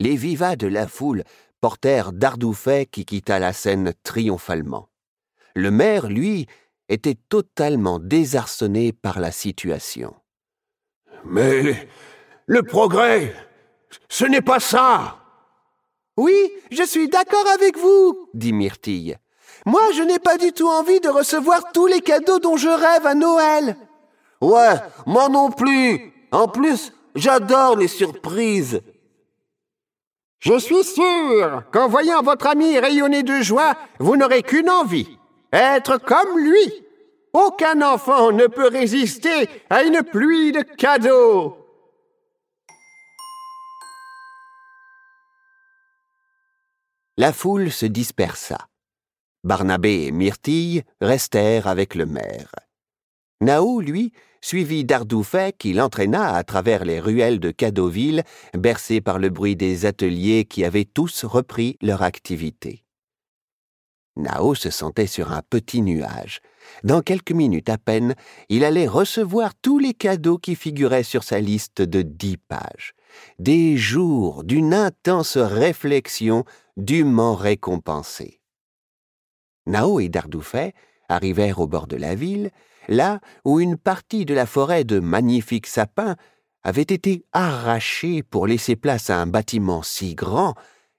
Les 0.00 0.16
vivats 0.16 0.56
de 0.56 0.66
la 0.66 0.86
foule 0.86 1.24
portèrent 1.60 2.12
Dardoufet 2.12 2.86
qui 2.86 3.04
quitta 3.04 3.38
la 3.38 3.52
scène 3.52 3.92
triomphalement. 4.02 4.88
Le 5.54 5.70
maire, 5.70 6.08
lui, 6.08 6.46
était 6.88 7.18
totalement 7.28 7.98
désarçonné 7.98 8.92
par 8.92 9.20
la 9.20 9.30
situation. 9.30 10.14
Mais 11.24 11.88
le 12.46 12.62
progrès, 12.62 13.34
ce 14.08 14.24
n'est 14.24 14.42
pas 14.42 14.60
ça. 14.60 15.21
Oui, 16.16 16.52
je 16.70 16.82
suis 16.82 17.08
d'accord 17.08 17.46
avec 17.54 17.78
vous, 17.78 18.28
dit 18.34 18.52
Myrtille. 18.52 19.16
Moi, 19.64 19.82
je 19.94 20.02
n'ai 20.02 20.18
pas 20.18 20.36
du 20.36 20.52
tout 20.52 20.68
envie 20.68 21.00
de 21.00 21.08
recevoir 21.08 21.72
tous 21.72 21.86
les 21.86 22.00
cadeaux 22.00 22.38
dont 22.38 22.56
je 22.56 22.68
rêve 22.68 23.06
à 23.06 23.14
Noël. 23.14 23.76
Ouais, 24.40 24.74
moi 25.06 25.28
non 25.28 25.50
plus. 25.50 26.12
En 26.32 26.48
plus, 26.48 26.92
j'adore 27.14 27.76
les 27.76 27.88
surprises. 27.88 28.80
Je 30.40 30.58
suis 30.58 30.82
sûr 30.82 31.62
qu'en 31.72 31.88
voyant 31.88 32.22
votre 32.22 32.48
ami 32.48 32.78
rayonner 32.78 33.22
de 33.22 33.40
joie, 33.40 33.76
vous 34.00 34.16
n'aurez 34.16 34.42
qu'une 34.42 34.68
envie. 34.68 35.16
Être 35.52 35.98
comme 35.98 36.38
lui. 36.38 36.84
Aucun 37.32 37.80
enfant 37.80 38.32
ne 38.32 38.46
peut 38.46 38.68
résister 38.68 39.48
à 39.70 39.84
une 39.84 40.02
pluie 40.02 40.52
de 40.52 40.62
cadeaux. 40.62 41.61
La 47.22 47.32
foule 47.32 47.70
se 47.70 47.86
dispersa. 47.86 48.66
Barnabé 49.44 50.06
et 50.06 50.10
Myrtille 50.10 50.82
restèrent 51.00 51.68
avec 51.68 51.94
le 51.94 52.04
maire. 52.04 52.52
Nao, 53.40 53.80
lui, 53.80 54.12
suivit 54.40 54.84
Dardoufet 54.84 55.52
qui 55.56 55.72
l'entraîna 55.72 56.34
à 56.34 56.42
travers 56.42 56.84
les 56.84 56.98
ruelles 56.98 57.38
de 57.38 57.52
Cadeauville, 57.52 58.24
bercé 58.54 59.00
par 59.00 59.20
le 59.20 59.30
bruit 59.30 59.54
des 59.54 59.86
ateliers 59.86 60.46
qui 60.46 60.64
avaient 60.64 60.84
tous 60.84 61.24
repris 61.24 61.78
leur 61.80 62.02
activité. 62.02 62.82
Nao 64.16 64.56
se 64.56 64.70
sentait 64.70 65.06
sur 65.06 65.30
un 65.30 65.42
petit 65.48 65.80
nuage. 65.80 66.40
Dans 66.82 67.02
quelques 67.02 67.30
minutes 67.30 67.68
à 67.68 67.78
peine, 67.78 68.16
il 68.48 68.64
allait 68.64 68.88
recevoir 68.88 69.52
tous 69.54 69.78
les 69.78 69.94
cadeaux 69.94 70.38
qui 70.38 70.56
figuraient 70.56 71.04
sur 71.04 71.22
sa 71.22 71.38
liste 71.38 71.82
de 71.82 72.02
dix 72.02 72.36
pages. 72.36 72.94
Des 73.38 73.76
jours 73.76 74.44
d'une 74.44 74.74
intense 74.74 75.36
réflexion 75.36 76.44
dûment 76.76 77.34
récompensés. 77.34 78.40
Nao 79.66 80.00
et 80.00 80.08
Dardoufet 80.08 80.74
arrivèrent 81.08 81.60
au 81.60 81.66
bord 81.66 81.86
de 81.86 81.96
la 81.96 82.14
ville, 82.14 82.50
là 82.88 83.20
où 83.44 83.60
une 83.60 83.76
partie 83.76 84.24
de 84.24 84.34
la 84.34 84.46
forêt 84.46 84.84
de 84.84 84.98
magnifiques 84.98 85.66
sapins 85.66 86.16
avait 86.64 86.82
été 86.82 87.24
arrachée 87.32 88.22
pour 88.22 88.46
laisser 88.46 88.76
place 88.76 89.10
à 89.10 89.18
un 89.18 89.26
bâtiment 89.26 89.82
si 89.82 90.14
grand 90.14 90.54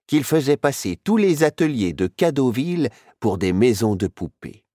qu'il 0.08 0.24
faisait 0.24 0.58
passer 0.58 0.98
tous 1.01 1.17
les 1.17 1.43
ateliers 1.43 1.93
de 1.93 2.08
Cadeauville 2.08 2.89
pour 3.20 3.38
des 3.38 3.53
maisons 3.53 3.96
de 3.96 4.08
poupées. 4.08 4.65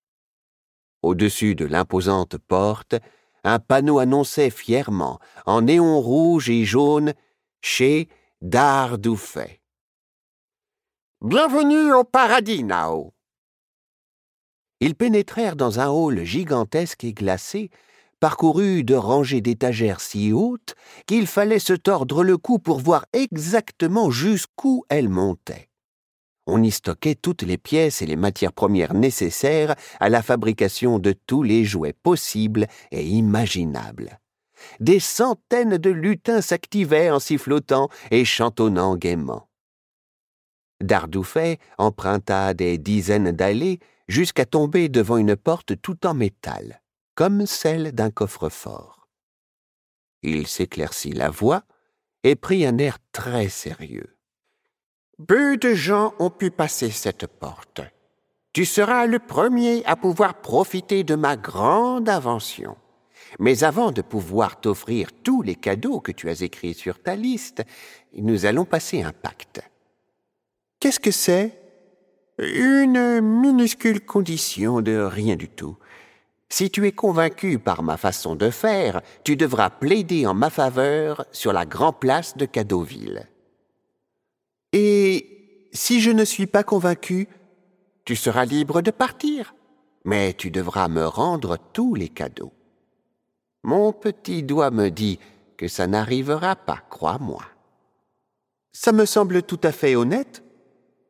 Au-dessus 1.03 1.55
de 1.55 1.65
l'imposante 1.65 2.39
porte, 2.39 2.97
un 3.45 3.59
panneau 3.59 3.99
annonçait 3.99 4.51
fièrement, 4.51 5.19
en 5.47 5.63
néon 5.63 6.01
rouge 6.01 6.51
et 6.51 6.65
jaune, 6.65 7.15
chez 7.63 8.09
Dardoufet. 8.41 9.61
Bienvenue 11.21 11.93
au 11.93 12.05
paradis, 12.05 12.63
Nao. 12.63 13.13
Ils 14.81 14.95
pénétrèrent 14.95 15.57
dans 15.57 15.81
un 15.81 15.89
hall 15.89 16.23
gigantesque 16.25 17.03
et 17.03 17.13
glacé, 17.13 17.71
parcouru 18.21 18.85
de 18.85 18.95
rangées 18.95 19.41
d'étagères 19.41 20.01
si 20.01 20.33
hautes 20.33 20.75
qu'il 21.07 21.27
fallait 21.27 21.59
se 21.59 21.73
tordre 21.73 22.23
le 22.23 22.37
cou 22.37 22.59
pour 22.59 22.79
voir 22.79 23.07
exactement 23.13 24.11
jusqu'où 24.11 24.85
elles 24.89 25.09
montaient. 25.09 25.69
On 26.47 26.63
y 26.63 26.71
stockait 26.71 27.17
toutes 27.17 27.43
les 27.43 27.59
pièces 27.59 28.01
et 28.01 28.07
les 28.07 28.17
matières 28.17 28.53
premières 28.53 28.95
nécessaires 28.95 29.75
à 30.01 30.09
la 30.09 30.23
fabrication 30.23 30.99
de 30.99 31.13
tous 31.13 31.43
les 31.43 31.65
jouets 31.65 31.93
possibles 31.93 32.67
et 32.91 33.05
imaginables. 33.05 34.19
Des 34.81 35.01
centaines 35.01 35.79
de 35.79 35.91
lutins 35.91 36.41
s'activaient 36.41 37.11
en 37.11 37.19
sifflotant 37.19 37.89
et 38.11 38.25
chantonnant 38.25 38.97
gaiement. 38.97 39.49
Dardoufet 40.81 41.59
emprunta 41.77 42.55
des 42.55 42.79
dizaines 42.79 43.33
d'allées 43.33 43.81
jusqu'à 44.07 44.45
tomber 44.45 44.89
devant 44.89 45.17
une 45.17 45.37
porte 45.37 45.81
tout 45.81 46.07
en 46.07 46.15
métal, 46.15 46.83
comme 47.15 47.47
celle 47.47 47.93
d'un 47.93 48.11
coffre-fort. 48.11 49.09
Il 50.23 50.47
s'éclaircit 50.47 51.13
la 51.13 51.31
voix 51.31 51.63
et 52.25 52.37
prit 52.37 52.67
un 52.67 52.79
air 52.79 52.99
très 53.13 53.49
sérieux. 53.49 54.17
Peu 55.27 55.57
de 55.57 55.75
gens 55.75 56.15
ont 56.19 56.31
pu 56.31 56.51
passer 56.51 56.91
cette 56.91 57.27
porte. 57.27 57.81
Tu 58.53 58.65
seras 58.65 59.07
le 59.07 59.19
premier 59.19 59.85
à 59.85 59.97
pouvoir 59.97 60.41
profiter 60.41 61.05
de 61.05 61.15
ma 61.15 61.37
grande 61.37 62.09
invention. 62.09 62.77
Mais 63.39 63.65
avant 63.65 63.93
de 63.93 64.03
pouvoir 64.03 64.61
t'offrir 64.61 65.11
tous 65.23 65.43
les 65.43 65.55
cadeaux 65.55 66.01
que 66.01 66.13
tu 66.13 66.29
as 66.29 66.43
écrits 66.43 66.75
sur 66.75 67.03
ta 67.03 67.15
liste, 67.15 67.63
nous 68.15 68.47
allons 68.47 68.65
passer 68.65 69.03
un 69.03 69.13
pacte. 69.13 69.61
Qu'est-ce 70.81 71.01
que 71.01 71.11
c'est? 71.11 71.53
Une 72.39 73.21
minuscule 73.21 74.01
condition 74.01 74.81
de 74.81 74.97
rien 74.97 75.37
du 75.37 75.49
tout. 75.49 75.77
Si 76.51 76.71
tu 76.71 76.87
es 76.87 76.93
convaincu 76.93 77.59
par 77.59 77.83
ma 77.83 77.97
façon 77.97 78.35
de 78.35 78.51
faire, 78.51 79.03
tu 79.25 79.37
devras 79.37 79.71
plaider 79.71 80.27
en 80.27 80.35
ma 80.35 80.49
faveur 80.49 81.27
sur 81.33 81.53
la 81.53 81.67
grande 81.67 82.01
place 82.01 82.37
de 82.37 82.47
Cadeauville. 82.47 83.29
Et 84.73 85.69
si 85.73 86.01
je 86.01 86.11
ne 86.11 86.25
suis 86.25 86.47
pas 86.47 86.63
convaincu, 86.63 87.29
tu 88.05 88.17
seras 88.17 88.47
libre 88.47 88.81
de 88.81 88.91
partir, 88.91 89.55
mais 90.05 90.33
tu 90.33 90.51
devras 90.51 90.89
me 90.89 91.07
rendre 91.07 91.59
tous 91.73 91.95
les 91.95 92.09
cadeaux. 92.09 92.53
Mon 93.63 93.93
petit 93.93 94.43
doigt 94.43 94.71
me 94.71 94.89
dit 94.91 95.19
que 95.57 95.69
ça 95.69 95.87
n'arrivera 95.87 96.57
pas, 96.57 96.83
crois-moi. 96.91 97.45
Ça 98.73 98.93
me 98.93 99.05
semble 99.05 99.43
tout 99.43 99.61
à 99.63 99.73
fait 99.73 99.97
honnête. 99.97 100.43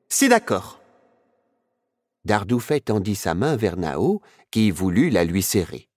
C'est 0.08 0.28
d'accord. 0.28 0.80
Dardoufet 2.24 2.80
tendit 2.80 3.14
sa 3.14 3.34
main 3.34 3.56
vers 3.56 3.76
Nao, 3.76 4.22
qui 4.50 4.70
voulut 4.70 5.10
la 5.10 5.24
lui 5.24 5.42
serrer. 5.42 5.88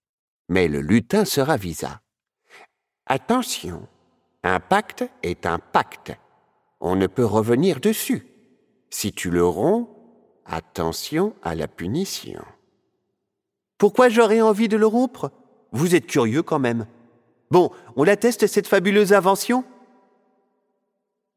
Mais 0.49 0.67
le 0.67 0.81
lutin 0.81 1.23
se 1.25 1.39
ravisa. 1.39 2.01
Attention, 3.05 3.87
un 4.43 4.59
pacte 4.59 5.05
est 5.23 5.45
un 5.45 5.59
pacte. 5.59 6.13
On 6.79 6.95
ne 6.95 7.07
peut 7.07 7.25
revenir 7.25 7.79
dessus. 7.79 8.27
Si 8.89 9.13
tu 9.13 9.29
le 9.29 9.45
romps, 9.45 9.89
attention 10.45 11.33
à 11.41 11.55
la 11.55 11.67
punition. 11.67 12.43
Pourquoi 13.77 14.09
j'aurais 14.09 14.41
envie 14.41 14.67
de 14.67 14.77
le 14.77 14.85
rompre? 14.85 15.31
Vous 15.71 15.95
êtes 15.95 16.07
curieux 16.07 16.43
quand 16.43 16.59
même. 16.59 16.85
Bon, 17.49 17.71
on 17.95 18.07
atteste 18.07 18.47
cette 18.47 18.67
fabuleuse 18.67 19.13
invention? 19.13 19.63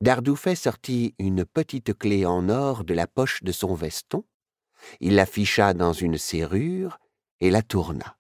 Dardoufet 0.01 0.55
sortit 0.55 1.15
une 1.19 1.45
petite 1.45 1.97
clé 1.97 2.27
en 2.27 2.49
or 2.49 2.85
de 2.85 2.95
la 2.95 3.07
poche 3.07 3.43
de 3.43 3.53
son 3.53 3.75
veston, 3.75 4.25
il 5.01 5.15
la 5.15 5.27
ficha 5.27 5.73
dans 5.73 5.93
une 5.93 6.19
serrure 6.19 6.99
et 7.41 7.51
la 7.51 7.63
tourna. 7.63 8.17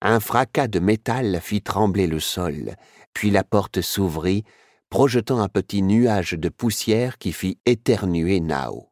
Un 0.00 0.18
fracas 0.18 0.66
de 0.66 0.80
métal 0.80 1.40
fit 1.40 1.62
trembler 1.62 2.06
le 2.06 2.18
sol, 2.18 2.76
puis 3.14 3.30
la 3.30 3.44
porte 3.44 3.80
s'ouvrit, 3.80 4.44
projetant 4.88 5.40
un 5.40 5.48
petit 5.48 5.82
nuage 5.82 6.32
de 6.32 6.48
poussière 6.48 7.18
qui 7.18 7.32
fit 7.32 7.58
éternuer 7.64 8.40
Nao. 8.40 8.90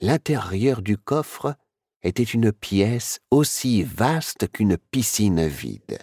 L'intérieur 0.00 0.80
du 0.80 0.96
coffre 0.96 1.56
était 2.02 2.22
une 2.22 2.52
pièce 2.52 3.20
aussi 3.30 3.82
vaste 3.82 4.50
qu'une 4.50 4.76
piscine 4.76 5.46
vide. 5.46 5.98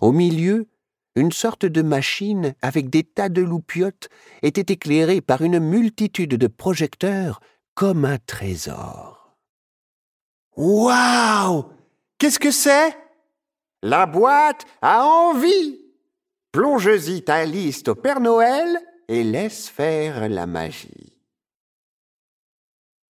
Au 0.00 0.12
milieu, 0.12 0.68
une 1.16 1.32
sorte 1.32 1.64
de 1.64 1.82
machine 1.82 2.54
avec 2.62 2.90
des 2.90 3.02
tas 3.02 3.28
de 3.28 3.42
loupiottes 3.42 4.08
était 4.42 4.72
éclairée 4.72 5.20
par 5.20 5.42
une 5.42 5.58
multitude 5.58 6.34
de 6.34 6.46
projecteurs 6.46 7.40
comme 7.74 8.04
un 8.04 8.18
trésor. 8.18 9.36
Waouh 10.56 11.66
Qu'est-ce 12.18 12.38
que 12.38 12.50
c'est? 12.50 12.96
La 13.82 14.06
boîte 14.06 14.64
a 14.80 15.04
envie 15.04 15.80
Plonge-y 16.52 17.22
ta 17.22 17.44
liste 17.44 17.88
au 17.88 17.94
Père 17.94 18.20
Noël 18.20 18.78
et 19.08 19.22
laisse 19.22 19.68
faire 19.68 20.28
la 20.28 20.46
magie. 20.46 21.12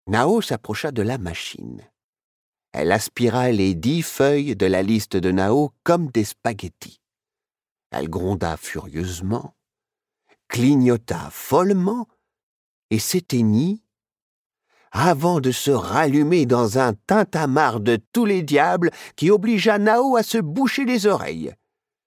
Nao 0.07 0.41
s'approcha 0.41 0.91
de 0.91 1.03
la 1.03 1.19
machine. 1.19 1.83
Elle 2.75 2.91
aspira 2.91 3.53
les 3.53 3.77
dix 3.77 4.03
feuilles 4.03 4.57
de 4.57 4.67
la 4.67 4.83
liste 4.83 5.17
de 5.17 5.31
Nao 5.31 5.71
comme 5.85 6.09
des 6.09 6.25
spaghettis. 6.25 7.01
Elle 7.93 8.11
gronda 8.11 8.57
furieusement, 8.57 9.55
clignota 10.49 11.29
follement 11.31 12.09
et 12.91 12.99
s'éteignit 12.99 13.85
avant 14.91 15.39
de 15.39 15.53
se 15.53 15.71
rallumer 15.71 16.47
dans 16.47 16.81
un 16.81 16.95
tintamarre 16.95 17.79
de 17.79 17.97
tous 18.13 18.25
les 18.25 18.43
diables 18.43 18.91
qui 19.15 19.31
obligea 19.31 19.79
Nao 19.79 20.17
à 20.17 20.25
se 20.25 20.39
boucher 20.39 20.85
les 20.85 21.07
oreilles. 21.07 21.55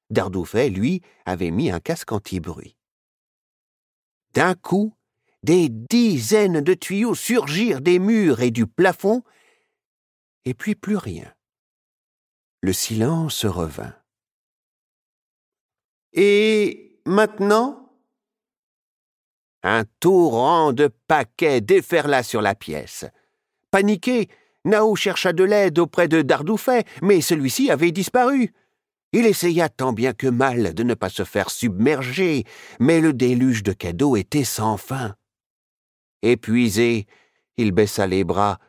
Dardoufet, 0.09 0.69
lui, 0.69 1.01
avait 1.25 1.51
mis 1.51 1.71
un 1.71 1.79
casque 1.79 2.11
anti-bruit. 2.11 2.75
D'un 4.33 4.53
coup, 4.53 4.93
des 5.43 5.69
dizaines 5.69 6.59
de 6.59 6.73
tuyaux 6.73 7.15
surgirent 7.15 7.79
des 7.79 7.99
murs 7.99 8.41
et 8.41 8.51
du 8.51 8.67
plafond, 8.67 9.23
et 10.47 10.53
puis 10.53 10.75
plus 10.75 10.95
rien. 10.95 11.29
Le 12.61 12.71
silence 12.71 13.43
revint. 13.43 13.93
Et 16.13 17.01
maintenant? 17.05 17.91
Un 19.61 19.83
torrent 19.99 20.71
de 20.71 20.87
paquets 20.87 21.59
déferla 21.59 22.23
sur 22.23 22.41
la 22.41 22.55
pièce. 22.55 23.03
Paniqué, 23.71 24.29
Nao 24.63 24.95
chercha 24.95 25.33
de 25.33 25.43
l'aide 25.43 25.79
auprès 25.79 26.07
de 26.07 26.21
Dardoufet, 26.21 26.85
mais 27.01 27.19
celui-ci 27.19 27.69
avait 27.69 27.91
disparu. 27.91 28.53
Il 29.11 29.25
essaya 29.25 29.67
tant 29.67 29.91
bien 29.91 30.13
que 30.13 30.27
mal 30.27 30.73
de 30.73 30.83
ne 30.83 30.93
pas 30.93 31.09
se 31.09 31.25
faire 31.25 31.49
submerger, 31.49 32.45
mais 32.79 33.01
le 33.01 33.11
déluge 33.11 33.63
de 33.63 33.73
cadeaux 33.73 34.15
était 34.15 34.45
sans 34.45 34.77
fin. 34.77 35.17
Épuisé, 36.21 37.05
il 37.57 37.73
baissa 37.73 38.07
les 38.07 38.23
bras 38.23 38.59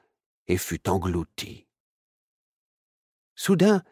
et 0.48 0.56
fut 0.56 0.88
englouti. 0.88 1.67
Soudain, 3.40 3.84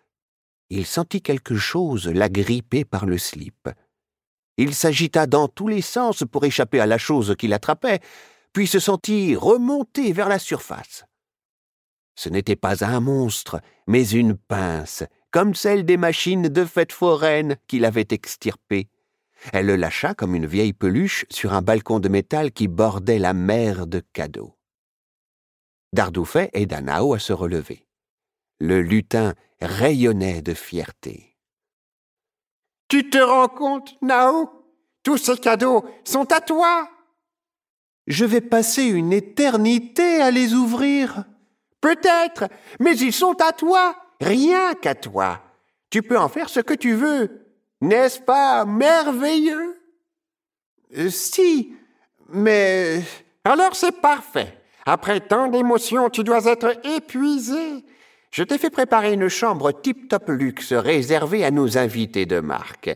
il 0.70 0.84
sentit 0.84 1.22
quelque 1.22 1.54
chose 1.54 2.08
l'agripper 2.08 2.84
par 2.84 3.06
le 3.06 3.16
slip. 3.16 3.68
Il 4.56 4.74
s'agita 4.74 5.28
dans 5.28 5.46
tous 5.46 5.68
les 5.68 5.82
sens 5.82 6.24
pour 6.28 6.44
échapper 6.44 6.80
à 6.80 6.86
la 6.86 6.98
chose 6.98 7.36
qui 7.38 7.46
l'attrapait, 7.46 8.00
puis 8.52 8.66
se 8.66 8.80
sentit 8.80 9.36
remonter 9.36 10.12
vers 10.12 10.28
la 10.28 10.40
surface. 10.40 11.04
Ce 12.16 12.28
n'était 12.28 12.56
pas 12.56 12.84
un 12.84 12.98
monstre, 12.98 13.60
mais 13.86 14.08
une 14.10 14.36
pince, 14.36 15.04
comme 15.30 15.54
celle 15.54 15.84
des 15.84 15.96
machines 15.96 16.48
de 16.48 16.64
fête 16.64 16.90
foraine 16.90 17.56
qu'il 17.68 17.84
avait 17.84 18.08
extirpée. 18.10 18.88
Elle 19.52 19.66
le 19.66 19.76
lâcha 19.76 20.14
comme 20.14 20.34
une 20.34 20.46
vieille 20.46 20.72
peluche 20.72 21.24
sur 21.30 21.52
un 21.52 21.62
balcon 21.62 22.00
de 22.00 22.08
métal 22.08 22.50
qui 22.50 22.66
bordait 22.66 23.20
la 23.20 23.32
mer 23.32 23.86
de 23.86 24.02
cadeaux. 24.12 24.56
Dardoufet 25.92 26.50
aida 26.52 26.80
Nao 26.80 27.14
à 27.14 27.20
se 27.20 27.32
relever. 27.32 27.85
Le 28.60 28.80
lutin 28.80 29.34
rayonnait 29.60 30.42
de 30.42 30.54
fierté. 30.54 31.36
Tu 32.88 33.10
te 33.10 33.18
rends 33.18 33.48
compte, 33.48 33.96
Nao? 34.02 34.50
Tous 35.02 35.18
ces 35.18 35.36
cadeaux 35.36 35.84
sont 36.04 36.30
à 36.32 36.40
toi. 36.40 36.88
Je 38.06 38.24
vais 38.24 38.40
passer 38.40 38.84
une 38.84 39.12
éternité 39.12 40.20
à 40.20 40.30
les 40.30 40.54
ouvrir. 40.54 41.24
Peut-être, 41.80 42.48
mais 42.80 42.96
ils 42.96 43.12
sont 43.12 43.40
à 43.40 43.52
toi, 43.52 43.96
rien 44.20 44.74
qu'à 44.74 44.94
toi. 44.94 45.42
Tu 45.90 46.02
peux 46.02 46.18
en 46.18 46.28
faire 46.28 46.48
ce 46.48 46.60
que 46.60 46.74
tu 46.74 46.94
veux. 46.94 47.46
N'est-ce 47.80 48.20
pas 48.20 48.64
merveilleux? 48.64 49.80
Euh, 50.96 51.10
Si, 51.10 51.74
mais... 52.28 53.02
Alors 53.44 53.76
c'est 53.76 54.00
parfait. 54.00 54.58
Après 54.84 55.20
tant 55.20 55.48
d'émotions, 55.48 56.10
tu 56.10 56.24
dois 56.24 56.44
être 56.46 56.84
épuisé. 56.86 57.84
Je 58.36 58.42
t'ai 58.42 58.58
fait 58.58 58.68
préparer 58.68 59.14
une 59.14 59.28
chambre 59.28 59.72
tip-top 59.72 60.28
luxe 60.28 60.74
réservée 60.74 61.42
à 61.42 61.50
nos 61.50 61.78
invités 61.78 62.26
de 62.26 62.40
marque. 62.40 62.94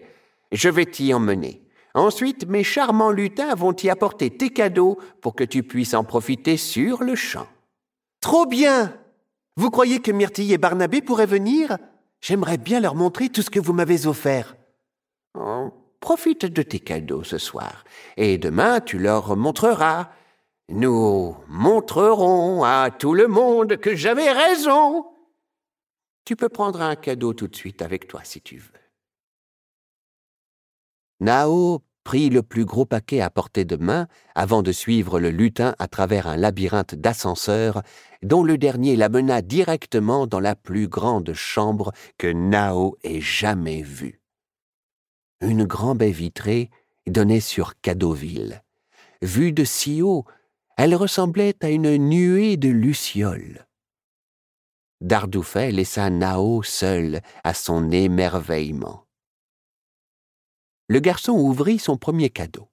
Je 0.52 0.68
vais 0.68 0.84
t'y 0.84 1.14
emmener. 1.14 1.62
Ensuite, 1.94 2.46
mes 2.46 2.62
charmants 2.62 3.10
lutins 3.10 3.54
vont 3.54 3.72
t'y 3.72 3.88
apporter 3.88 4.28
tes 4.28 4.50
cadeaux 4.50 4.98
pour 5.22 5.34
que 5.34 5.44
tu 5.44 5.62
puisses 5.62 5.94
en 5.94 6.04
profiter 6.04 6.58
sur 6.58 7.02
le 7.02 7.14
champ. 7.14 7.46
Trop 8.20 8.44
bien 8.44 8.92
Vous 9.56 9.70
croyez 9.70 10.00
que 10.00 10.12
Myrtille 10.12 10.52
et 10.52 10.58
Barnabé 10.58 11.00
pourraient 11.00 11.24
venir? 11.24 11.78
J'aimerais 12.20 12.58
bien 12.58 12.78
leur 12.78 12.94
montrer 12.94 13.30
tout 13.30 13.40
ce 13.40 13.48
que 13.48 13.60
vous 13.60 13.72
m'avez 13.72 14.06
offert. 14.06 14.56
Oh, 15.32 15.70
profite 16.00 16.44
de 16.44 16.60
tes 16.60 16.80
cadeaux 16.80 17.24
ce 17.24 17.38
soir, 17.38 17.84
et 18.18 18.36
demain 18.36 18.80
tu 18.80 18.98
leur 18.98 19.34
montreras. 19.38 20.10
Nous 20.68 21.34
montrerons 21.48 22.62
à 22.62 22.90
tout 22.90 23.14
le 23.14 23.26
monde 23.26 23.78
que 23.78 23.96
j'avais 23.96 24.32
raison. 24.32 25.06
Tu 26.24 26.36
peux 26.36 26.48
prendre 26.48 26.80
un 26.80 26.96
cadeau 26.96 27.34
tout 27.34 27.48
de 27.48 27.56
suite 27.56 27.82
avec 27.82 28.06
toi 28.06 28.20
si 28.24 28.40
tu 28.40 28.58
veux. 28.58 28.80
Nao 31.20 31.82
prit 32.04 32.30
le 32.30 32.42
plus 32.42 32.64
gros 32.64 32.86
paquet 32.86 33.20
à 33.20 33.30
portée 33.30 33.64
de 33.64 33.76
main 33.76 34.08
avant 34.34 34.62
de 34.62 34.72
suivre 34.72 35.20
le 35.20 35.30
lutin 35.30 35.74
à 35.78 35.86
travers 35.86 36.26
un 36.26 36.36
labyrinthe 36.36 36.94
d'ascenseurs 36.94 37.82
dont 38.22 38.42
le 38.42 38.56
dernier 38.56 38.96
l'amena 38.96 39.42
directement 39.42 40.26
dans 40.26 40.40
la 40.40 40.54
plus 40.54 40.88
grande 40.88 41.32
chambre 41.34 41.92
que 42.16 42.26
Nao 42.26 42.96
ait 43.02 43.20
jamais 43.20 43.82
vue. 43.82 44.20
Une 45.40 45.64
grande 45.64 45.98
baie 45.98 46.10
vitrée 46.10 46.70
donnait 47.06 47.40
sur 47.40 47.78
Cadeauville. 47.80 48.62
Vue 49.22 49.52
de 49.52 49.64
si 49.64 50.00
haut, 50.02 50.24
elle 50.76 50.94
ressemblait 50.94 51.54
à 51.62 51.68
une 51.68 51.96
nuée 51.96 52.56
de 52.56 52.68
lucioles. 52.70 53.66
Dardoufet 55.00 55.72
laissa 55.72 56.10
Nao 56.10 56.62
seul 56.62 57.22
à 57.42 57.54
son 57.54 57.90
émerveillement. 57.90 59.06
Le 60.88 61.00
garçon 61.00 61.32
ouvrit 61.32 61.78
son 61.78 61.96
premier 61.96 62.28
cadeau. 62.28 62.68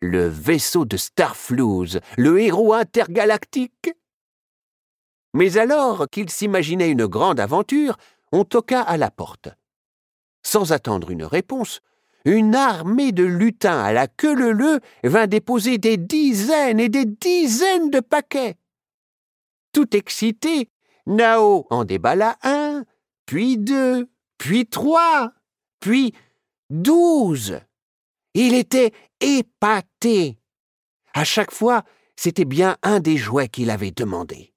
Le 0.00 0.26
vaisseau 0.26 0.84
de 0.84 0.96
Starflouse, 0.96 2.00
le 2.16 2.40
héros 2.40 2.72
intergalactique. 2.72 3.94
Mais 5.34 5.58
alors 5.58 6.08
qu'il 6.10 6.30
s'imaginait 6.30 6.90
une 6.90 7.06
grande 7.06 7.38
aventure, 7.38 7.96
on 8.32 8.44
toqua 8.44 8.80
à 8.80 8.96
la 8.96 9.10
porte. 9.10 9.50
Sans 10.42 10.72
attendre 10.72 11.10
une 11.10 11.24
réponse, 11.24 11.80
une 12.24 12.54
armée 12.54 13.12
de 13.12 13.24
lutins 13.24 13.80
à 13.80 13.92
la 13.92 14.08
queue 14.08 14.34
leu 14.52 14.80
vint 15.04 15.26
déposer 15.26 15.78
des 15.78 15.96
dizaines 15.96 16.80
et 16.80 16.88
des 16.88 17.04
dizaines 17.04 17.90
de 17.90 18.00
paquets. 18.00 18.56
Tout 19.72 19.94
excité, 19.96 20.68
Nao 21.06 21.66
en 21.70 21.84
déballa 21.84 22.38
un, 22.42 22.84
puis 23.26 23.58
deux, 23.58 24.10
puis 24.38 24.66
trois, 24.66 25.32
puis 25.80 26.14
douze. 26.68 27.60
Il 28.34 28.54
était 28.54 28.92
épaté. 29.20 30.38
À 31.14 31.24
chaque 31.24 31.52
fois, 31.52 31.82
c'était 32.16 32.44
bien 32.44 32.76
un 32.82 33.00
des 33.00 33.16
jouets 33.16 33.48
qu'il 33.48 33.70
avait 33.70 33.90
demandé. 33.90 34.54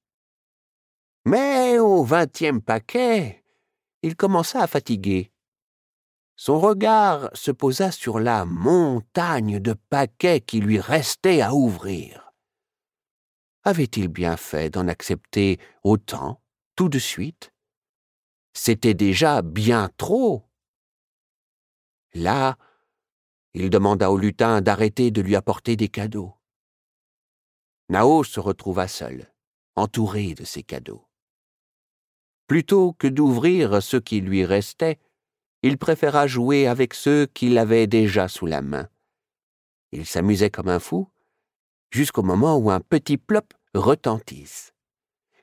Mais 1.26 1.80
au 1.80 2.04
vingtième 2.04 2.62
paquet, 2.62 3.44
il 4.02 4.16
commença 4.16 4.62
à 4.62 4.68
fatiguer. 4.68 5.32
Son 6.36 6.60
regard 6.60 7.30
se 7.34 7.52
posa 7.52 7.92
sur 7.92 8.20
la 8.20 8.46
montagne 8.46 9.60
de 9.60 9.74
paquets 9.90 10.42
qui 10.42 10.60
lui 10.60 10.80
restait 10.80 11.42
à 11.42 11.54
ouvrir. 11.54 12.23
Avait-il 13.64 14.10
bien 14.10 14.36
fait 14.36 14.70
d'en 14.70 14.88
accepter 14.88 15.60
autant 15.84 16.42
tout 16.76 16.90
de 16.90 17.00
suite? 17.00 17.54
C'était 18.54 18.94
déjà 18.94 19.42
bien 19.42 19.90
trop. 19.98 20.44
Là, 22.14 22.58
il 23.54 23.70
demanda 23.70 24.12
au 24.12 24.18
lutin 24.18 24.62
d'arrêter 24.62 25.12
de 25.12 25.22
lui 25.22 25.36
apporter 25.36 25.76
des 25.76 25.88
cadeaux. 25.88 26.34
Nao 27.90 28.24
se 28.24 28.40
retrouva 28.40 28.88
seul, 28.88 29.32
entouré 29.76 30.34
de 30.34 30.44
ses 30.44 30.64
cadeaux. 30.64 31.08
Plutôt 32.48 32.94
que 32.94 33.08
d'ouvrir 33.08 33.82
ceux 33.82 34.02
qui 34.02 34.20
lui 34.20 34.46
restaient, 34.46 35.00
il 35.62 35.78
préféra 35.78 36.28
jouer 36.28 36.68
avec 36.68 36.94
ceux 36.94 37.26
qu'il 37.28 37.58
avait 37.58 37.88
déjà 37.88 38.28
sous 38.28 38.46
la 38.46 38.62
main. 38.62 38.90
Il 39.92 40.06
s'amusait 40.06 40.50
comme 40.50 40.68
un 40.68 40.80
fou, 40.80 41.10
jusqu'au 41.94 42.24
moment 42.24 42.58
où 42.58 42.72
un 42.72 42.80
petit 42.80 43.18
plop 43.18 43.54
retentisse 43.74 44.74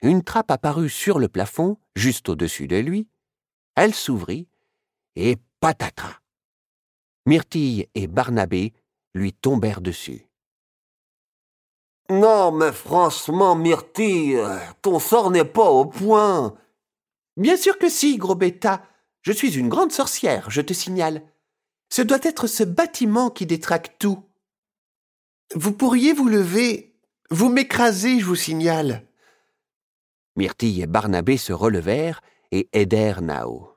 une 0.02 0.22
trappe 0.22 0.50
apparut 0.50 0.88
sur 0.88 1.18
le 1.18 1.28
plafond, 1.28 1.76
juste 1.94 2.28
au-dessus 2.28 2.66
de 2.66 2.76
lui. 2.76 3.08
Elle 3.76 3.94
s'ouvrit, 3.94 4.48
et 5.16 5.36
patatras. 5.60 6.20
Myrtille 7.26 7.86
et 7.94 8.06
Barnabé 8.06 8.72
lui 9.14 9.32
tombèrent 9.32 9.80
dessus. 9.80 10.26
Non, 12.08 12.50
mais 12.50 12.72
franchement, 12.72 13.54
Myrtille, 13.54 14.40
ton 14.82 14.98
sort 14.98 15.30
n'est 15.30 15.44
pas 15.44 15.70
au 15.70 15.84
point. 15.84 16.56
Bien 17.36 17.56
sûr 17.56 17.78
que 17.78 17.88
si, 17.88 18.16
gros 18.16 18.34
bêta. 18.34 18.82
Je 19.22 19.32
suis 19.32 19.58
une 19.58 19.68
grande 19.68 19.92
sorcière, 19.92 20.50
je 20.50 20.60
te 20.60 20.72
signale. 20.72 21.22
Ce 21.90 22.02
doit 22.02 22.18
être 22.22 22.46
ce 22.46 22.64
bâtiment 22.64 23.30
qui 23.30 23.46
détraque 23.46 23.98
tout. 23.98 24.24
Vous 25.54 25.72
pourriez 25.72 26.12
vous 26.12 26.28
lever. 26.28 26.94
Vous 27.30 27.48
m'écrasez, 27.48 28.20
je 28.20 28.24
vous 28.24 28.36
signale. 28.36 29.06
Myrtille 30.36 30.82
et 30.82 30.86
Barnabé 30.86 31.36
se 31.36 31.52
relevèrent 31.52 32.22
et 32.52 32.68
aidèrent 32.72 33.20
Nao. 33.20 33.70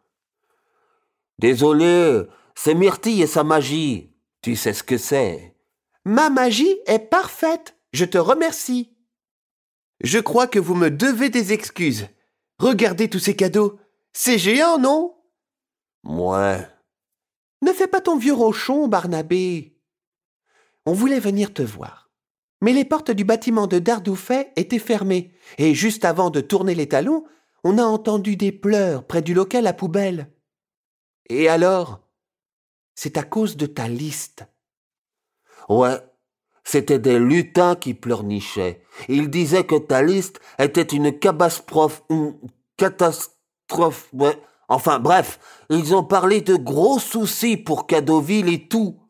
Désolé, 1.40 2.24
c'est 2.56 2.76
Myrtille 2.76 3.22
et 3.22 3.28
sa 3.28 3.44
magie. 3.44 4.12
Tu 4.42 4.56
sais 4.56 4.74
ce 4.74 4.84
que 4.84 4.98
c'est. 4.98 5.56
Ma 6.06 6.30
magie 6.30 6.78
est 6.86 7.00
parfaite. 7.00 7.76
Je 7.92 8.06
te 8.06 8.18
remercie. 8.18 8.96
Je 10.02 10.20
crois 10.20 10.48
que 10.48 10.60
vous 10.60 10.76
me 10.76 10.90
devez 10.90 11.30
des 11.30 11.54
excuses. 11.54 12.08
Regardez 12.60 13.10
tous 13.10 13.20
ces 13.20 13.36
cadeaux. 13.36 13.80
C'est 14.12 14.38
géant, 14.38 14.78
non? 14.78 15.16
Ouais. 16.04 16.68
Ne 17.62 17.72
fais 17.72 17.88
pas 17.88 18.02
ton 18.02 18.18
vieux 18.18 18.34
rochon, 18.34 18.88
Barnabé. 18.88 19.73
On 20.86 20.94
voulait 20.94 21.20
venir 21.20 21.54
te 21.54 21.62
voir. 21.62 22.12
Mais 22.62 22.74
les 22.74 22.86
portes 22.86 23.12
du 23.12 23.24
bâtiment 23.24 23.68
de 23.68 23.80
Dardoufet 23.80 24.52
étaient 24.56 24.80
fermées, 24.80 25.34
et 25.58 25.76
juste 25.76 26.06
avant 26.06 26.30
de 26.30 26.42
tourner 26.42 26.76
les 26.76 26.88
talons, 26.88 27.26
on 27.64 27.78
a 27.78 27.84
entendu 27.84 28.36
des 28.36 28.52
pleurs 28.52 29.06
près 29.06 29.22
du 29.22 29.34
local 29.34 29.68
à 29.68 29.74
poubelle. 29.74 30.32
Et 31.30 31.50
alors 31.50 32.02
C'est 32.96 33.18
à 33.18 33.24
cause 33.24 33.58
de 33.58 33.66
ta 33.66 33.88
liste. 33.88 34.46
Ouais, 35.68 35.98
c'était 36.64 37.00
des 37.00 37.20
lutins 37.20 37.76
qui 37.76 37.94
pleurnichaient. 37.94 38.84
Ils 39.10 39.30
disaient 39.30 39.66
que 39.66 39.78
ta 39.78 40.02
liste 40.02 40.40
était 40.60 40.82
une 40.82 41.18
catastrophe, 41.18 42.04
une 42.10 42.38
catastrophe. 42.78 44.12
Enfin 44.68 45.00
bref, 45.00 45.40
ils 45.70 45.96
ont 45.96 46.04
parlé 46.04 46.42
de 46.42 46.56
gros 46.56 47.00
soucis 47.00 47.58
pour 47.58 47.88
Cadoville 47.88 48.48
et 48.48 48.68
tout. 48.68 49.03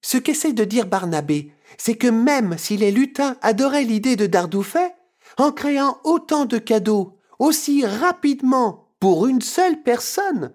Ce 0.00 0.16
qu'essaie 0.16 0.52
de 0.52 0.64
dire 0.64 0.86
Barnabé, 0.86 1.52
c'est 1.76 1.96
que 1.96 2.08
même 2.08 2.56
si 2.58 2.76
les 2.76 2.90
lutins 2.90 3.36
adoraient 3.42 3.84
l'idée 3.84 4.16
de 4.16 4.26
Dardoufet, 4.26 4.94
en 5.36 5.52
créant 5.52 6.00
autant 6.04 6.44
de 6.44 6.58
cadeaux 6.58 7.18
aussi 7.38 7.84
rapidement 7.86 8.92
pour 9.00 9.26
une 9.26 9.42
seule 9.42 9.82
personne, 9.82 10.52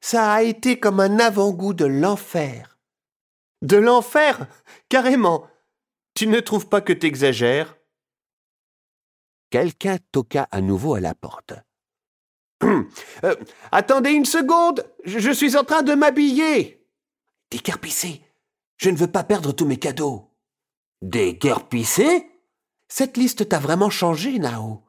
ça 0.00 0.32
a 0.32 0.42
été 0.42 0.78
comme 0.78 1.00
un 1.00 1.18
avant-goût 1.18 1.74
de 1.74 1.84
l'enfer. 1.84 2.78
De 3.62 3.76
l'enfer 3.76 4.46
Carrément. 4.88 5.46
Tu 6.14 6.26
ne 6.26 6.40
trouves 6.40 6.68
pas 6.68 6.80
que 6.80 6.92
t'exagères? 6.92 7.76
Quelqu'un 9.50 9.98
toqua 10.10 10.48
à 10.50 10.60
nouveau 10.60 10.94
à 10.94 11.00
la 11.00 11.14
porte. 11.14 11.54
Euh, 13.24 13.36
attendez 13.70 14.10
une 14.10 14.24
seconde 14.24 14.84
je, 15.04 15.30
suis 15.30 15.56
en 15.56 15.62
train 15.62 15.82
de 15.82 15.94
m'habiller. 15.94 16.84
Décarpissé 17.52 18.20
Je 18.82 18.90
ne 18.90 18.96
veux 18.96 19.06
pas 19.06 19.22
perdre 19.22 19.52
tous 19.52 19.64
mes 19.64 19.76
cadeaux. 19.76 20.28
Décarpissé 21.02 22.28
Cette 22.88 23.16
liste 23.16 23.48
t'a 23.48 23.60
vraiment 23.60 23.90
changé, 23.90 24.40
Nao. 24.40 24.82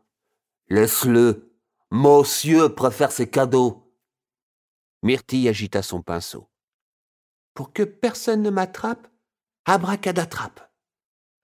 Laisse-le. 0.67 1.55
Monsieur 1.91 2.73
préfère 2.73 3.11
ses 3.11 3.29
cadeaux. 3.29 3.93
Myrtille 5.03 5.47
agita 5.47 5.83
son 5.83 6.01
pinceau. 6.01 6.49
Pour 7.53 7.71
que 7.71 7.83
personne 7.83 8.41
ne 8.41 8.49
m'attrape, 8.49 9.07
abracadatrape. 9.65 10.73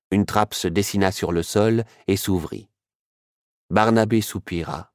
Une 0.09 0.25
trappe 0.25 0.55
se 0.55 0.67
dessina 0.67 1.11
sur 1.11 1.31
le 1.31 1.43
sol 1.43 1.83
et 2.07 2.17
s'ouvrit. 2.17 2.67
Barnabé 3.69 4.21
soupira. 4.21 4.91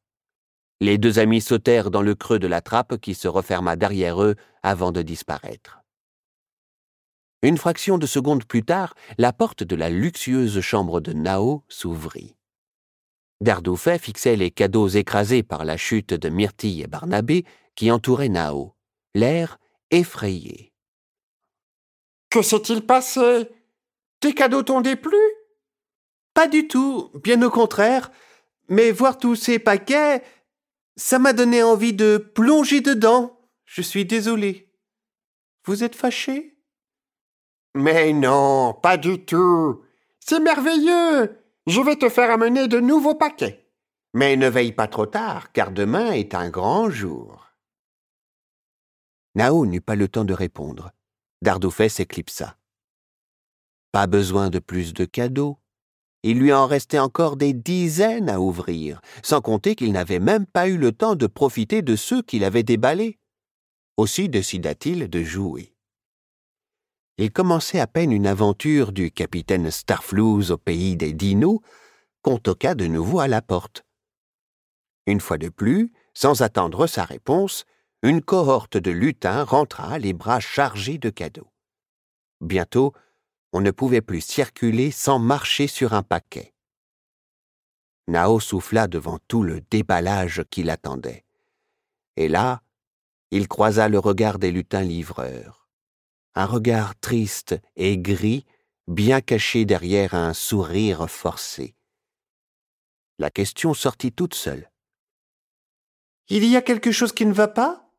Les 0.80 0.98
deux 0.98 1.20
amis 1.20 1.40
sautèrent 1.40 1.92
dans 1.92 2.02
le 2.02 2.16
creux 2.16 2.40
de 2.40 2.48
la 2.48 2.62
trappe 2.62 2.96
qui 2.96 3.14
se 3.14 3.28
referma 3.28 3.76
derrière 3.76 4.20
eux 4.24 4.34
avant 4.64 4.90
de 4.90 5.02
disparaître. 5.02 5.83
Une 7.44 7.58
fraction 7.58 7.98
de 7.98 8.06
seconde 8.06 8.46
plus 8.46 8.62
tard, 8.62 8.94
la 9.18 9.34
porte 9.34 9.64
de 9.64 9.76
la 9.76 9.90
luxueuse 9.90 10.62
chambre 10.62 11.02
de 11.02 11.12
Nao 11.12 11.62
s'ouvrit. 11.68 12.38
Dardoufet 13.42 13.98
fixait 13.98 14.36
les 14.36 14.50
cadeaux 14.50 14.88
écrasés 14.88 15.42
par 15.42 15.66
la 15.66 15.76
chute 15.76 16.14
de 16.14 16.30
Myrtille 16.30 16.80
et 16.80 16.86
Barnabé 16.86 17.44
qui 17.74 17.90
entouraient 17.90 18.30
Nao, 18.30 18.74
l'air 19.14 19.58
effrayé. 19.90 20.72
Que 22.30 22.40
s'est-il 22.40 22.80
passé? 22.80 23.50
Tes 24.20 24.32
cadeaux 24.32 24.62
t'ont 24.62 24.80
déplu? 24.80 25.18
Pas 26.32 26.48
du 26.48 26.66
tout, 26.66 27.10
bien 27.22 27.42
au 27.42 27.50
contraire. 27.50 28.10
Mais 28.70 28.90
voir 28.90 29.18
tous 29.18 29.36
ces 29.36 29.58
paquets, 29.58 30.22
ça 30.96 31.18
m'a 31.18 31.34
donné 31.34 31.62
envie 31.62 31.92
de 31.92 32.16
plonger 32.16 32.80
dedans. 32.80 33.38
Je 33.66 33.82
suis 33.82 34.06
désolé. 34.06 34.72
Vous 35.66 35.84
êtes 35.84 35.94
fâché? 35.94 36.53
Mais 37.74 38.12
non, 38.12 38.74
pas 38.82 38.96
du 38.96 39.24
tout. 39.24 39.82
C'est 40.20 40.40
merveilleux. 40.40 41.38
Je 41.66 41.80
vais 41.80 41.96
te 41.96 42.08
faire 42.08 42.30
amener 42.30 42.68
de 42.68 42.78
nouveaux 42.78 43.14
paquets. 43.14 43.68
Mais 44.12 44.36
ne 44.36 44.48
veille 44.48 44.72
pas 44.72 44.86
trop 44.86 45.06
tard, 45.06 45.50
car 45.52 45.72
demain 45.72 46.12
est 46.12 46.34
un 46.34 46.50
grand 46.50 46.88
jour. 46.88 47.50
Nao 49.34 49.66
n'eut 49.66 49.80
pas 49.80 49.96
le 49.96 50.06
temps 50.06 50.24
de 50.24 50.34
répondre. 50.34 50.92
Dardoufet 51.42 51.88
s'éclipsa. 51.88 52.56
Pas 53.90 54.06
besoin 54.06 54.50
de 54.50 54.60
plus 54.60 54.94
de 54.94 55.04
cadeaux. 55.04 55.58
Il 56.22 56.38
lui 56.38 56.52
en 56.52 56.66
restait 56.66 57.00
encore 57.00 57.36
des 57.36 57.52
dizaines 57.52 58.30
à 58.30 58.40
ouvrir, 58.40 59.00
sans 59.22 59.40
compter 59.40 59.74
qu'il 59.74 59.92
n'avait 59.92 60.20
même 60.20 60.46
pas 60.46 60.68
eu 60.68 60.78
le 60.78 60.92
temps 60.92 61.16
de 61.16 61.26
profiter 61.26 61.82
de 61.82 61.96
ceux 61.96 62.22
qu'il 62.22 62.44
avait 62.44 62.62
déballés. 62.62 63.18
Aussi 63.96 64.28
décida-t-il 64.28 65.10
de 65.10 65.22
jouer. 65.22 65.73
Il 67.16 67.30
commençait 67.30 67.78
à 67.78 67.86
peine 67.86 68.10
une 68.10 68.26
aventure 68.26 68.90
du 68.90 69.12
capitaine 69.12 69.70
Starflouz 69.70 70.50
au 70.50 70.58
pays 70.58 70.96
des 70.96 71.12
dinos 71.12 71.60
qu'on 72.22 72.38
toqua 72.38 72.74
de 72.74 72.86
nouveau 72.86 73.20
à 73.20 73.28
la 73.28 73.40
porte. 73.40 73.84
Une 75.06 75.20
fois 75.20 75.38
de 75.38 75.48
plus, 75.48 75.92
sans 76.12 76.42
attendre 76.42 76.86
sa 76.86 77.04
réponse, 77.04 77.66
une 78.02 78.20
cohorte 78.20 78.76
de 78.76 78.90
lutins 78.90 79.44
rentra 79.44 79.98
les 79.98 80.12
bras 80.12 80.40
chargés 80.40 80.98
de 80.98 81.10
cadeaux. 81.10 81.50
Bientôt, 82.40 82.92
on 83.52 83.60
ne 83.60 83.70
pouvait 83.70 84.00
plus 84.00 84.20
circuler 84.20 84.90
sans 84.90 85.18
marcher 85.20 85.68
sur 85.68 85.92
un 85.92 86.02
paquet. 86.02 86.52
Nao 88.08 88.40
souffla 88.40 88.88
devant 88.88 89.18
tout 89.28 89.42
le 89.42 89.60
déballage 89.70 90.42
qui 90.50 90.64
l'attendait. 90.64 91.24
Et 92.16 92.28
là, 92.28 92.62
il 93.30 93.46
croisa 93.48 93.88
le 93.88 93.98
regard 93.98 94.38
des 94.38 94.50
lutins 94.50 94.82
livreurs. 94.82 95.63
Un 96.34 96.46
regard 96.46 96.98
triste 96.98 97.54
et 97.76 97.96
gris, 97.96 98.44
bien 98.88 99.20
caché 99.20 99.64
derrière 99.64 100.14
un 100.14 100.34
sourire 100.34 101.08
forcé. 101.08 101.74
La 103.18 103.30
question 103.30 103.74
sortit 103.74 104.10
toute 104.10 104.34
seule. 104.34 104.68
Il 106.28 106.44
y 106.44 106.56
a 106.56 106.62
quelque 106.62 106.90
chose 106.90 107.12
qui 107.12 107.26
ne 107.26 107.32
va 107.32 107.48
pas? 107.48 107.90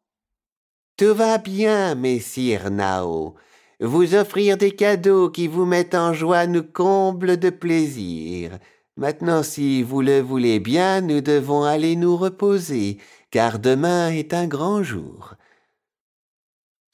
Tout 0.98 1.14
va 1.14 1.38
bien, 1.38 1.96
messire 1.96 2.72
Nao. 2.72 3.36
Vous 3.80 4.16
offrir 4.16 4.58
des 4.58 4.76
cadeaux 4.76 5.30
qui 5.30 5.48
vous 5.48 5.66
mettent 5.66 5.96
en 5.96 6.14
joie 6.14 6.48
nous 6.48 6.64
comble 6.64 7.38
de 7.38 7.50
plaisir. 7.50 8.58
Maintenant, 8.98 9.44
si 9.44 9.84
vous 9.84 10.02
le 10.02 10.22
voulez 10.22 10.60
bien, 10.60 11.02
nous 11.02 11.22
devons 11.22 11.64
aller 11.64 11.96
nous 11.96 12.16
reposer, 12.16 12.98
car 13.30 13.60
demain 13.60 14.10
est 14.10 14.34
un 14.34 14.48
grand 14.48 14.84
jour. 14.84 15.36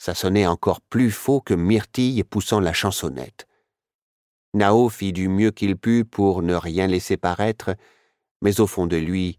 Ça 0.01 0.15
sonnait 0.15 0.47
encore 0.47 0.81
plus 0.81 1.11
faux 1.11 1.41
que 1.41 1.53
Myrtille 1.53 2.23
poussant 2.23 2.59
la 2.59 2.73
chansonnette. 2.73 3.47
Nao 4.55 4.89
fit 4.89 5.13
du 5.13 5.29
mieux 5.29 5.51
qu'il 5.51 5.77
put 5.77 6.05
pour 6.05 6.41
ne 6.41 6.55
rien 6.55 6.87
laisser 6.87 7.17
paraître, 7.17 7.75
mais 8.41 8.59
au 8.61 8.65
fond 8.65 8.87
de 8.87 8.97
lui, 8.97 9.37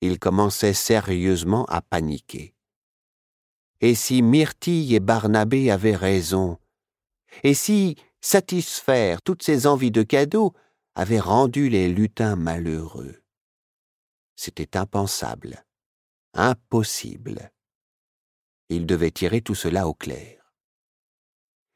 il 0.00 0.18
commençait 0.18 0.74
sérieusement 0.74 1.64
à 1.66 1.80
paniquer. 1.80 2.56
Et 3.80 3.94
si 3.94 4.20
Myrtille 4.20 4.96
et 4.96 4.98
Barnabé 4.98 5.70
avaient 5.70 5.94
raison? 5.94 6.58
Et 7.44 7.54
si 7.54 7.94
satisfaire 8.20 9.22
toutes 9.22 9.44
ces 9.44 9.68
envies 9.68 9.92
de 9.92 10.02
cadeaux 10.02 10.54
avait 10.96 11.20
rendu 11.20 11.68
les 11.68 11.88
lutins 11.88 12.34
malheureux? 12.34 13.22
C'était 14.34 14.76
impensable, 14.76 15.64
impossible. 16.34 17.52
Il 18.70 18.86
devait 18.86 19.10
tirer 19.10 19.40
tout 19.40 19.56
cela 19.56 19.88
au 19.88 19.94
clair. 19.94 20.40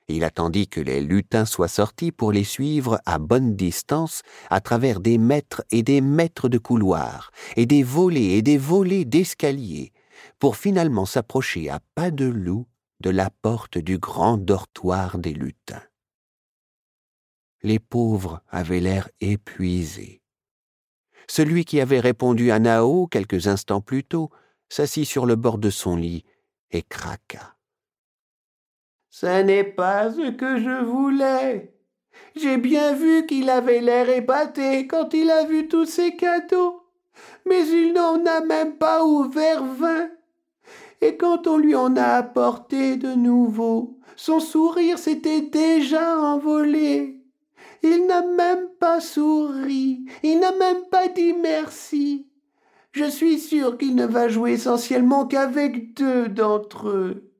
Il 0.07 0.23
attendit 0.23 0.69
que 0.69 0.81
les 0.81 1.01
lutins 1.01 1.45
soient 1.45 1.67
sortis 1.69 2.13
pour 2.13 2.31
les 2.31 2.45
suivre 2.45 3.01
à 3.05 3.19
bonne 3.19 3.57
distance 3.57 4.23
à 4.49 4.61
travers 4.61 5.01
des 5.01 5.19
mètres 5.19 5.65
et 5.73 5.83
des 5.83 6.01
mètres 6.01 6.49
de 6.49 6.59
couloirs, 6.59 7.33
et 7.57 7.67
des 7.67 7.83
volets 7.83 8.37
et 8.37 8.43
des 8.43 8.59
volets 8.59 9.05
d'escaliers, 9.05 9.93
pour 10.39 10.57
finalement 10.57 11.05
s'approcher 11.05 11.69
à 11.69 11.81
pas 11.97 12.13
de 12.13 12.27
loup 12.27 12.67
de 13.01 13.11
la 13.11 13.29
porte 13.31 13.77
du 13.77 13.99
grand 13.99 14.39
dortoir 14.39 15.19
des 15.19 15.33
lutins. 15.33 15.83
Les 17.63 17.81
pauvres 17.81 18.41
avaient 18.51 18.81
l'air 18.81 19.09
épuisés. 19.21 20.21
Celui 21.27 21.65
qui 21.65 21.81
avait 21.81 22.01
répondu 22.01 22.51
à 22.51 22.59
Nao 22.59 23.07
quelques 23.07 23.49
instants 23.49 23.81
plus 23.81 24.05
tôt 24.05 24.31
s'assit 24.69 25.07
sur 25.07 25.25
le 25.25 25.35
bord 25.35 25.59
de 25.59 25.71
son 25.71 25.97
lit 25.97 26.25
et 26.75 26.83
craqua. 26.83 27.55
Ce 29.09 29.43
n'est 29.43 29.65
pas 29.65 30.11
ce 30.11 30.31
que 30.31 30.59
je 30.59 30.85
voulais. 30.85 31.73
J'ai 32.35 32.57
bien 32.57 32.95
vu 32.95 33.27
qu'il 33.27 33.49
avait 33.49 33.81
l'air 33.81 34.09
épaté 34.09 34.87
quand 34.87 35.15
il 35.15 35.31
a 35.31 35.45
vu 35.45 35.69
tous 35.69 35.87
ces 35.87 36.17
cadeaux, 36.17 36.83
mais 37.47 37.67
il 37.69 37.93
n'en 37.93 38.25
a 38.27 38.41
même 38.41 38.77
pas 38.77 39.05
ouvert 39.05 39.65
vingt. 39.65 40.11
Et 41.01 41.17
quand 41.17 41.47
on 41.47 41.59
lui 41.59 41.75
en 41.75 41.97
a 41.97 42.17
apporté 42.17 42.97
de 42.97 43.15
nouveau, 43.15 43.99
son 44.17 44.41
sourire 44.41 44.99
s'était 44.99 45.43
déjà 45.43 46.19
envolé. 46.19 47.21
Il 47.83 48.07
n'a 48.07 48.23
même 48.23 48.69
pas 48.81 49.01
souri, 49.01 50.07
il 50.23 50.41
n'a 50.41 50.53
même 50.53 50.87
pas 50.91 51.09
dit 51.09 51.35
merci. 51.35 52.27
Je 52.95 53.11
suis 53.11 53.41
sûr 53.41 53.77
qu'il 53.77 53.97
ne 53.97 54.07
va 54.07 54.29
jouer 54.29 54.53
essentiellement 54.53 55.27
qu'avec 55.27 55.95
deux 55.95 56.29
d'entre 56.29 56.91
eux. 56.91 57.33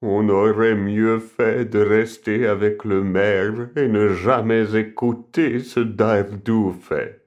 On 0.00 0.26
aurait 0.30 0.74
mieux 0.74 1.18
fait 1.18 1.66
de 1.66 1.78
rester 1.78 2.46
avec 2.46 2.86
le 2.86 3.02
maire 3.04 3.68
et 3.76 3.88
ne 3.88 4.08
jamais 4.08 4.74
écouter 4.74 5.58
ce 5.58 5.80
fait. 6.80 7.26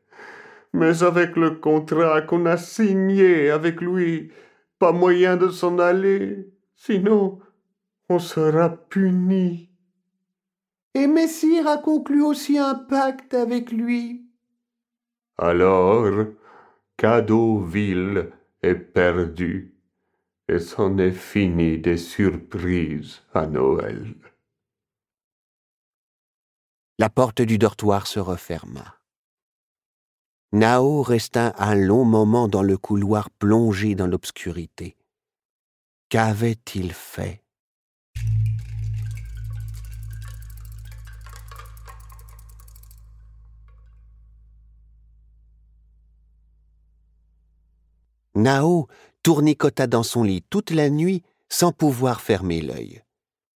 Mais 0.73 1.03
avec 1.03 1.35
le 1.35 1.51
contrat 1.51 2.23
qu'on 2.23 2.47
a 2.47 2.57
signé 2.57 3.51
avec 3.51 3.79
lui, 3.79 4.31
pas 4.79 4.93
moyen 4.93 5.37
de 5.37 5.49
s'en 5.49 5.77
aller, 5.77 6.47
sinon 6.75 7.37
on 8.09 8.17
sera 8.17 8.69
puni. 8.69 9.69
Et 10.95 11.05
Messire 11.05 11.67
a 11.67 11.77
conclu 11.77 12.23
aussi 12.23 12.57
un 12.57 12.73
pacte 12.73 13.35
avec 13.35 13.71
lui. 13.71 14.30
Alors, 15.41 16.27
Cadeauville 16.97 18.31
est 18.61 18.75
perdu 18.75 19.73
et 20.47 20.59
c'en 20.59 20.99
est 20.99 21.13
fini 21.13 21.79
des 21.79 21.97
surprises 21.97 23.23
à 23.33 23.47
Noël. 23.47 24.13
La 26.99 27.09
porte 27.09 27.41
du 27.41 27.57
dortoir 27.57 28.05
se 28.05 28.19
referma. 28.19 28.99
Nao 30.51 31.01
resta 31.01 31.55
un 31.57 31.73
long 31.73 32.05
moment 32.05 32.47
dans 32.47 32.61
le 32.61 32.77
couloir 32.77 33.31
plongé 33.31 33.95
dans 33.95 34.05
l'obscurité. 34.05 34.95
Qu'avait-il 36.09 36.93
fait? 36.93 37.41
Nao 48.41 48.87
tournicota 49.23 49.87
dans 49.87 50.03
son 50.03 50.23
lit 50.23 50.43
toute 50.49 50.71
la 50.71 50.89
nuit 50.89 51.23
sans 51.49 51.71
pouvoir 51.71 52.21
fermer 52.21 52.61
l'œil. 52.61 53.03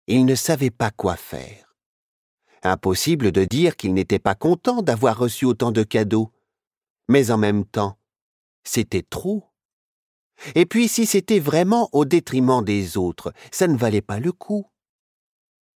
Il 0.07 0.25
ne 0.25 0.35
savait 0.35 0.71
pas 0.71 0.91
quoi 0.91 1.15
faire. 1.15 1.75
Impossible 2.63 3.31
de 3.31 3.45
dire 3.45 3.75
qu'il 3.75 3.93
n'était 3.93 4.19
pas 4.19 4.35
content 4.35 4.81
d'avoir 4.81 5.17
reçu 5.17 5.45
autant 5.45 5.71
de 5.71 5.83
cadeaux. 5.83 6.31
Mais 7.07 7.31
en 7.31 7.37
même 7.37 7.65
temps, 7.65 7.97
c'était 8.63 9.03
trop. 9.03 9.49
Et 10.55 10.65
puis 10.65 10.87
si 10.87 11.05
c'était 11.05 11.39
vraiment 11.39 11.89
au 11.91 12.05
détriment 12.05 12.63
des 12.63 12.97
autres, 12.97 13.33
ça 13.51 13.67
ne 13.67 13.77
valait 13.77 14.01
pas 14.01 14.19
le 14.19 14.31
coup. 14.31 14.65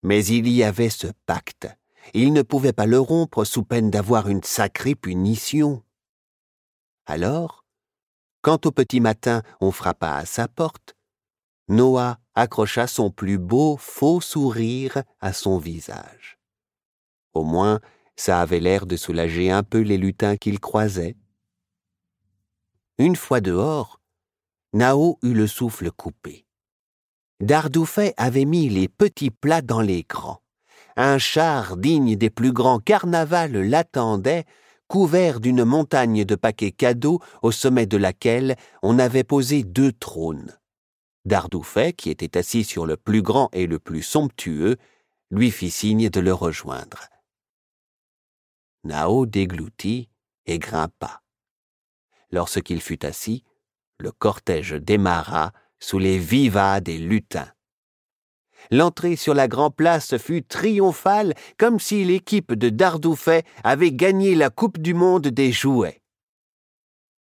Mais 0.04 0.26
il 0.26 0.48
y 0.48 0.64
avait 0.64 0.90
ce 0.90 1.08
pacte. 1.26 1.68
Il 2.14 2.34
ne 2.34 2.44
pouvait 2.44 2.74
pas 2.74 2.86
le 2.86 3.00
rompre 3.00 3.44
sous 3.44 3.64
peine 3.64 3.90
d'avoir 3.90 4.30
une 4.30 4.44
sacrée 4.44 4.96
punition. 4.96 5.84
Alors, 7.08 7.65
quand 8.46 8.68
au 8.68 8.72
petit 8.72 9.00
matin 9.00 9.42
on 9.60 9.72
frappa 9.72 10.18
à 10.18 10.26
sa 10.28 10.48
porte, 10.48 10.96
Noah 11.68 12.20
accrocha 12.36 12.86
son 12.86 13.10
plus 13.10 13.40
beau 13.40 13.76
faux 13.76 14.22
sourire 14.22 15.02
à 15.20 15.34
son 15.34 15.58
visage. 15.58 16.38
Au 17.34 17.44
moins, 17.44 17.80
ça 18.16 18.42
avait 18.42 18.60
l'air 18.60 18.86
de 18.86 18.98
soulager 18.98 19.50
un 19.50 19.64
peu 19.64 19.80
les 19.80 19.98
lutins 19.98 20.38
qu'il 20.38 20.60
croisait. 20.60 21.18
Une 23.00 23.16
fois 23.16 23.42
dehors, 23.42 24.00
Nao 24.74 25.18
eut 25.24 25.34
le 25.34 25.48
souffle 25.48 25.90
coupé. 25.90 26.46
Dardoufet 27.40 28.14
avait 28.16 28.46
mis 28.46 28.70
les 28.70 28.88
petits 28.88 29.32
plats 29.32 29.64
dans 29.64 29.82
les 29.82 30.04
grands. 30.04 30.44
Un 30.98 31.18
char 31.18 31.78
digne 31.78 32.16
des 32.16 32.30
plus 32.30 32.54
grands 32.54 32.80
carnavals 32.80 33.68
l'attendait 33.68 34.46
couvert 34.88 35.40
d'une 35.40 35.64
montagne 35.64 36.26
de 36.26 36.36
paquets 36.36 36.72
cadeaux 36.72 37.20
au 37.42 37.52
sommet 37.52 37.86
de 37.86 37.98
laquelle 37.98 38.56
on 38.84 39.00
avait 39.00 39.24
posé 39.24 39.64
deux 39.64 39.92
trônes. 39.92 40.58
Dardoufet, 41.26 41.94
qui 41.94 42.10
était 42.10 42.38
assis 42.38 42.64
sur 42.64 42.86
le 42.86 42.98
plus 42.98 43.22
grand 43.22 43.50
et 43.52 43.66
le 43.66 43.80
plus 43.80 44.04
somptueux, 44.04 44.78
lui 45.32 45.50
fit 45.50 45.72
signe 45.72 46.10
de 46.10 46.20
le 46.20 46.34
rejoindre. 46.34 47.10
Nao 48.84 49.26
dégloutit 49.26 50.10
et 50.46 50.60
grimpa. 50.60 51.24
Lorsqu'il 52.30 52.82
fut 52.82 53.04
assis, 53.06 53.44
le 53.98 54.12
cortège 54.12 54.74
démarra 54.74 55.52
sous 55.80 55.98
les 55.98 56.20
vivas 56.20 56.80
des 56.80 57.00
lutins. 57.00 57.55
L'entrée 58.72 59.16
sur 59.16 59.34
la 59.34 59.48
Grand 59.48 59.72
Place 59.72 60.18
fut 60.18 60.44
triomphale, 60.44 61.34
comme 61.58 61.80
si 61.80 62.04
l'équipe 62.04 62.54
de 62.54 62.70
Dardoufet 62.70 63.44
avait 63.64 63.92
gagné 63.92 64.36
la 64.36 64.50
Coupe 64.50 64.80
du 64.80 64.94
Monde 64.94 65.28
des 65.28 65.52
jouets. 65.52 66.02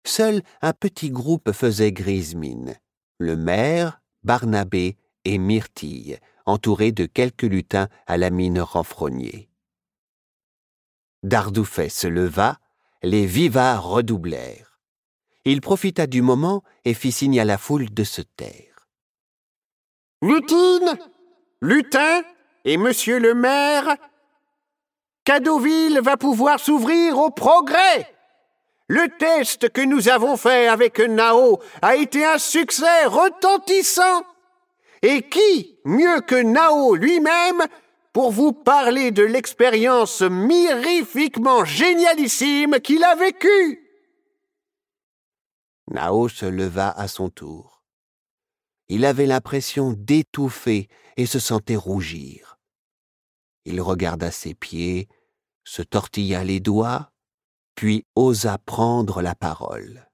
Seul 0.05 0.41
un 0.61 0.73
petit 0.73 1.09
groupe 1.09 1.51
faisait 1.51 1.91
grise 1.91 2.35
mine. 2.35 2.75
Le 3.17 3.35
maire, 3.35 4.01
Barnabé 4.23 4.97
et 5.25 5.37
Myrtille, 5.37 6.19
entourés 6.45 6.91
de 6.91 7.05
quelques 7.05 7.43
lutins 7.43 7.87
à 8.07 8.17
la 8.17 8.29
mine 8.29 8.59
renfrognée. 8.59 9.49
Dardoufet 11.23 11.89
se 11.89 12.07
leva, 12.07 12.59
les 13.01 13.25
vivats 13.25 13.77
redoublèrent. 13.77 14.79
Il 15.45 15.61
profita 15.61 16.07
du 16.07 16.21
moment 16.21 16.63
et 16.85 16.93
fit 16.93 17.11
signe 17.11 17.39
à 17.39 17.45
la 17.45 17.57
foule 17.57 17.93
de 17.93 18.03
se 18.03 18.21
taire. 18.21 18.87
Lutine 20.21 20.97
Lutin 21.63 22.23
et 22.65 22.75
monsieur 22.75 23.19
le 23.19 23.33
maire, 23.33 23.95
Cadeauville 25.23 26.01
va 26.01 26.17
pouvoir 26.17 26.59
s'ouvrir 26.59 27.17
au 27.17 27.29
progrès. 27.29 28.13
Le 28.89 29.07
test 29.17 29.69
que 29.69 29.79
nous 29.79 30.09
avons 30.09 30.35
fait 30.35 30.67
avec 30.67 30.99
Nao 30.99 31.61
a 31.81 31.95
été 31.95 32.25
un 32.25 32.37
succès 32.37 33.05
retentissant. 33.05 34.25
Et 35.03 35.21
qui, 35.21 35.79
mieux 35.85 36.19
que 36.19 36.35
Nao 36.35 36.95
lui-même, 36.95 37.63
pour 38.11 38.31
vous 38.31 38.51
parler 38.51 39.11
de 39.11 39.23
l'expérience 39.23 40.21
mirifiquement 40.21 41.63
génialissime 41.63 42.81
qu'il 42.81 43.05
a 43.05 43.15
vécue? 43.15 43.89
Nao 45.87 46.27
se 46.27 46.45
leva 46.45 46.89
à 46.89 47.07
son 47.07 47.29
tour. 47.29 47.72
Il 48.89 49.05
avait 49.05 49.25
l'impression 49.25 49.93
d'étouffer 49.93 50.89
et 51.17 51.25
se 51.25 51.39
sentait 51.39 51.75
rougir. 51.75 52.59
Il 53.65 53.81
regarda 53.81 54.31
ses 54.31 54.53
pieds, 54.53 55.07
se 55.63 55.81
tortilla 55.81 56.43
les 56.43 56.59
doigts, 56.59 57.11
puis 57.75 58.05
osa 58.15 58.57
prendre 58.57 59.21
la 59.21 59.35
parole. 59.35 60.07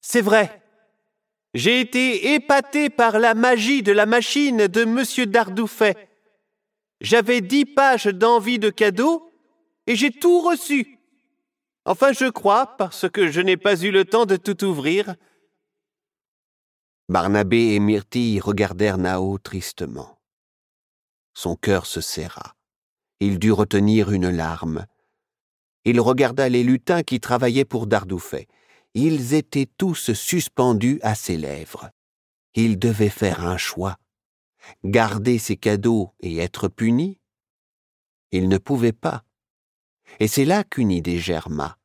C'est 0.00 0.22
vrai. 0.22 0.62
J'ai 1.54 1.80
été 1.80 2.34
épaté 2.34 2.88
par 2.88 3.18
la 3.18 3.34
magie 3.34 3.82
de 3.82 3.92
la 3.92 4.06
machine 4.06 4.66
de 4.66 4.82
M. 4.82 5.30
Dardoufet. 5.30 6.08
J'avais 7.00 7.40
dix 7.40 7.66
pages 7.66 8.06
d'envie 8.06 8.58
de 8.58 8.70
cadeaux 8.70 9.30
et 9.86 9.96
j'ai 9.96 10.10
tout 10.10 10.40
reçu. 10.40 10.98
Enfin, 11.84 12.12
je 12.12 12.26
crois, 12.26 12.76
parce 12.78 13.08
que 13.10 13.28
je 13.30 13.40
n'ai 13.40 13.56
pas 13.56 13.82
eu 13.82 13.90
le 13.90 14.04
temps 14.04 14.24
de 14.24 14.36
tout 14.36 14.64
ouvrir. 14.64 15.16
Barnabé 17.08 17.74
et 17.74 17.80
Myrtille 17.80 18.40
regardèrent 18.40 18.98
Nao 18.98 19.38
tristement. 19.38 20.18
Son 21.34 21.56
cœur 21.56 21.86
se 21.86 22.00
serra. 22.00 22.54
Il 23.20 23.38
dut 23.38 23.52
retenir 23.52 24.12
une 24.12 24.30
larme. 24.30 24.86
Il 25.84 26.00
regarda 26.00 26.48
les 26.48 26.62
lutins 26.62 27.02
qui 27.02 27.20
travaillaient 27.20 27.64
pour 27.64 27.86
Dardoufet. 27.86 28.46
Ils 28.94 29.34
étaient 29.34 29.68
tous 29.78 30.12
suspendus 30.12 31.00
à 31.02 31.14
ses 31.14 31.36
lèvres. 31.36 31.90
Il 32.54 32.78
devait 32.78 33.08
faire 33.08 33.44
un 33.44 33.56
choix. 33.56 33.96
Garder 34.84 35.38
ses 35.38 35.56
cadeaux 35.56 36.12
et 36.20 36.38
être 36.38 36.68
puni 36.68 37.18
Il 38.30 38.48
ne 38.48 38.58
pouvait 38.58 38.92
pas. 38.92 39.24
Et 40.20 40.28
c'est 40.28 40.44
là 40.44 40.62
qu'une 40.62 40.90
idée 40.90 41.18
germa. 41.18 41.78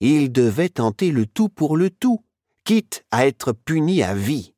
Il 0.00 0.32
devait 0.32 0.70
tenter 0.70 1.10
le 1.10 1.26
tout 1.26 1.48
pour 1.48 1.76
le 1.76 1.90
tout 1.90 2.24
quitte 2.64 3.04
à 3.10 3.26
être 3.26 3.52
puni 3.52 4.02
à 4.02 4.14
vie. 4.14 4.54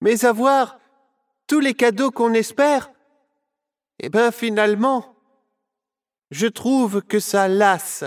Mais 0.00 0.24
avoir 0.24 0.78
tous 1.46 1.60
les 1.60 1.74
cadeaux 1.74 2.10
qu'on 2.10 2.34
espère, 2.34 2.90
eh 4.00 4.08
bien 4.08 4.30
finalement, 4.30 5.16
je 6.30 6.46
trouve 6.46 7.02
que 7.02 7.20
ça 7.20 7.48
lasse. 7.48 8.04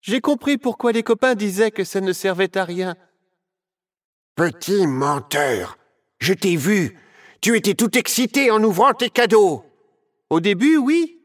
J'ai 0.00 0.20
compris 0.20 0.58
pourquoi 0.58 0.92
les 0.92 1.02
copains 1.02 1.34
disaient 1.34 1.70
que 1.70 1.84
ça 1.84 2.00
ne 2.00 2.12
servait 2.12 2.56
à 2.58 2.64
rien. 2.64 2.96
Petit 4.34 4.86
menteur, 4.86 5.78
je 6.18 6.32
t'ai 6.32 6.56
vu. 6.56 6.98
Tu 7.40 7.56
étais 7.56 7.74
tout 7.74 7.96
excité 7.96 8.50
en 8.50 8.62
ouvrant 8.62 8.94
tes 8.94 9.10
cadeaux. 9.10 9.64
Au 10.30 10.40
début, 10.40 10.76
oui. 10.76 11.21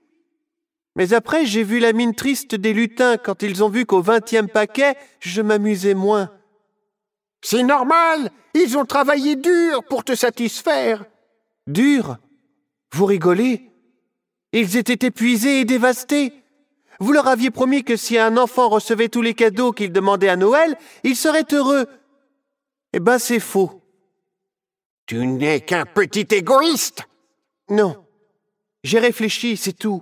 Mais 0.98 1.14
après, 1.14 1.46
j'ai 1.46 1.64
vu 1.64 1.80
la 1.80 1.94
mine 1.94 2.16
triste 2.16 2.56
des 2.56 2.74
lutins 2.74 3.18
quand 3.18 3.44
ils 3.44 3.64
ont 3.64 3.70
vu 3.70 3.86
qu'au 3.86 4.02
vingtième 4.02 4.50
paquet, 4.50 4.96
je 5.20 5.44
m'amusais 5.44 5.94
moins. 5.94 6.32
C'est 7.42 7.62
normal, 7.62 8.32
ils 8.56 8.80
ont 8.80 8.86
travaillé 8.86 9.36
dur 9.36 9.84
pour 9.84 10.04
te 10.04 10.16
satisfaire. 10.16 11.06
Dur? 11.68 12.18
Vous 12.94 13.06
rigolez? 13.06 13.70
Ils 14.54 14.76
étaient 14.76 15.06
épuisés 15.06 15.60
et 15.60 15.66
dévastés. 15.66 16.34
Vous 17.00 17.12
leur 17.12 17.28
aviez 17.28 17.52
promis 17.52 17.84
que 17.84 17.96
si 17.96 18.18
un 18.18 18.36
enfant 18.36 18.68
recevait 18.68 19.10
tous 19.10 19.22
les 19.22 19.36
cadeaux 19.36 19.74
qu'il 19.74 19.92
demandait 19.92 20.30
à 20.30 20.36
Noël, 20.36 20.76
il 21.04 21.16
serait 21.16 21.46
heureux. 21.52 21.86
Eh 22.94 23.00
ben, 23.00 23.20
c'est 23.20 23.40
faux. 23.40 23.84
Tu 25.06 25.28
n'es 25.28 25.62
qu'un 25.62 25.86
petit 25.86 26.28
égoïste. 26.32 27.04
Non. 27.70 28.04
J'ai 28.84 28.98
réfléchi, 28.98 29.58
c'est 29.58 29.78
tout. 29.78 30.02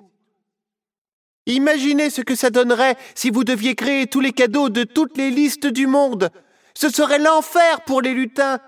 Imaginez 1.45 2.09
ce 2.09 2.21
que 2.21 2.35
ça 2.35 2.49
donnerait 2.49 2.97
si 3.13 3.29
vous 3.29 3.43
deviez 3.43 3.75
créer 3.75 4.07
tous 4.07 4.21
les 4.21 4.31
cadeaux 4.31 4.69
de 4.69 4.83
toutes 4.83 5.17
les 5.17 5.29
listes 5.29 5.67
du 5.67 5.87
monde. 5.87 6.29
Ce 6.73 6.89
serait 6.89 7.19
l'enfer 7.19 7.81
pour 7.81 8.01
les 8.01 8.13
lutins. 8.13 8.59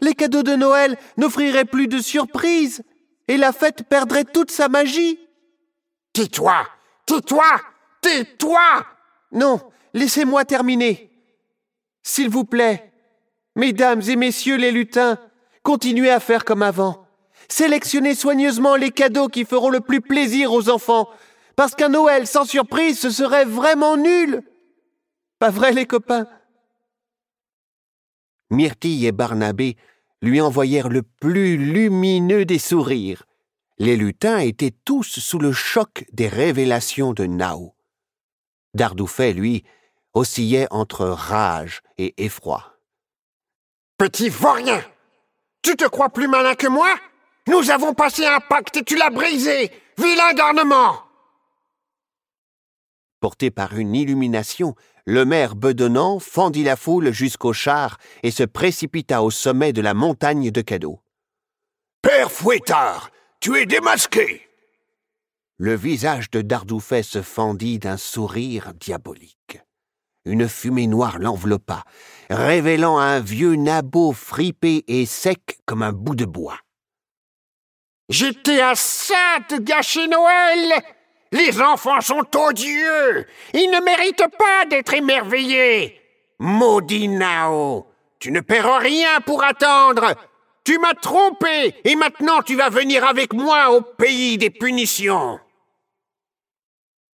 Les 0.00 0.14
cadeaux 0.14 0.44
de 0.44 0.54
Noël 0.54 0.96
n'offriraient 1.16 1.64
plus 1.64 1.88
de 1.88 1.98
surprises 1.98 2.82
et 3.26 3.36
la 3.36 3.52
fête 3.52 3.84
perdrait 3.88 4.24
toute 4.24 4.50
sa 4.50 4.68
magie. 4.68 5.18
Tais-toi 6.12 6.66
Tais-toi 7.04 7.44
Tais-toi 8.00 8.86
Non, 9.32 9.60
laissez-moi 9.92 10.44
terminer. 10.44 11.10
S'il 12.02 12.28
vous 12.28 12.44
plaît, 12.44 12.92
mesdames 13.56 14.02
et 14.08 14.16
messieurs 14.16 14.56
les 14.56 14.70
lutins, 14.70 15.18
continuez 15.62 16.10
à 16.10 16.20
faire 16.20 16.44
comme 16.44 16.62
avant. 16.62 17.06
Sélectionnez 17.48 18.14
soigneusement 18.14 18.76
les 18.76 18.90
cadeaux 18.90 19.28
qui 19.28 19.44
feront 19.44 19.70
le 19.70 19.80
plus 19.80 20.00
plaisir 20.00 20.52
aux 20.52 20.68
enfants, 20.68 21.08
parce 21.58 21.74
qu'un 21.74 21.88
Noël 21.88 22.28
sans 22.28 22.44
surprise, 22.44 23.00
ce 23.00 23.10
serait 23.10 23.44
vraiment 23.44 23.96
nul. 23.96 24.44
Pas 25.40 25.50
vrai, 25.50 25.72
les 25.72 25.86
copains? 25.86 26.28
Myrtille 28.50 29.06
et 29.06 29.10
Barnabé 29.10 29.76
lui 30.22 30.40
envoyèrent 30.40 30.88
le 30.88 31.02
plus 31.02 31.56
lumineux 31.56 32.44
des 32.44 32.60
sourires. 32.60 33.24
Les 33.76 33.96
lutins 33.96 34.38
étaient 34.38 34.72
tous 34.84 35.18
sous 35.18 35.40
le 35.40 35.50
choc 35.50 36.04
des 36.12 36.28
révélations 36.28 37.12
de 37.12 37.26
Nao. 37.26 37.74
Dardoufet, 38.74 39.32
lui, 39.32 39.64
oscillait 40.14 40.68
entre 40.70 41.06
rage 41.06 41.82
et 41.98 42.14
effroi. 42.24 42.78
Petit 43.96 44.28
vaurien 44.28 44.80
Tu 45.62 45.74
te 45.74 45.88
crois 45.88 46.10
plus 46.10 46.28
malin 46.28 46.54
que 46.54 46.68
moi? 46.68 46.94
Nous 47.48 47.72
avons 47.72 47.94
passé 47.94 48.24
un 48.24 48.38
pacte 48.38 48.76
et 48.76 48.84
tu 48.84 48.94
l'as 48.94 49.10
brisé 49.10 49.72
Vilain 49.96 50.34
garnement 50.34 51.07
Porté 53.20 53.50
par 53.50 53.76
une 53.76 53.94
illumination, 53.94 54.74
le 55.04 55.24
maire 55.24 55.56
bedonnant 55.56 56.18
fendit 56.20 56.62
la 56.62 56.76
foule 56.76 57.12
jusqu'au 57.12 57.52
char 57.52 57.98
et 58.22 58.30
se 58.30 58.44
précipita 58.44 59.22
au 59.22 59.30
sommet 59.30 59.72
de 59.72 59.80
la 59.80 59.94
montagne 59.94 60.50
de 60.50 60.60
cadeaux. 60.60 61.00
Père 62.00 62.30
Fouettard, 62.30 63.10
tu 63.40 63.56
es 63.56 63.66
démasqué. 63.66 64.42
Le 65.56 65.74
visage 65.74 66.30
de 66.30 66.42
Dardoufet 66.42 67.02
se 67.02 67.22
fendit 67.22 67.80
d'un 67.80 67.96
sourire 67.96 68.72
diabolique. 68.74 69.60
Une 70.24 70.48
fumée 70.48 70.86
noire 70.86 71.18
l'enveloppa, 71.18 71.82
révélant 72.30 72.98
un 72.98 73.18
vieux 73.18 73.56
nabot 73.56 74.12
fripé 74.12 74.84
et 74.86 75.06
sec 75.06 75.58
comme 75.66 75.82
un 75.82 75.92
bout 75.92 76.14
de 76.14 76.26
bois. 76.26 76.58
J'étais 78.08 78.60
à 78.60 78.74
ça 78.76 79.38
de 79.50 79.56
gâcher 79.56 80.06
Noël 80.06 80.82
les 81.32 81.60
enfants 81.60 82.00
sont 82.00 82.24
odieux. 82.36 83.26
Ils 83.54 83.70
ne 83.70 83.84
méritent 83.84 84.36
pas 84.38 84.66
d'être 84.68 84.94
émerveillés. 84.94 86.00
Maudit 86.38 87.08
Nao, 87.08 87.86
tu 88.18 88.32
ne 88.32 88.40
perds 88.40 88.78
rien 88.80 89.20
pour 89.20 89.42
attendre. 89.42 90.14
Tu 90.64 90.78
m'as 90.78 90.94
trompé 90.94 91.74
et 91.84 91.96
maintenant 91.96 92.42
tu 92.42 92.54
vas 92.54 92.68
venir 92.68 93.04
avec 93.04 93.32
moi 93.32 93.70
au 93.70 93.80
pays 93.80 94.38
des 94.38 94.50
punitions. 94.50 95.40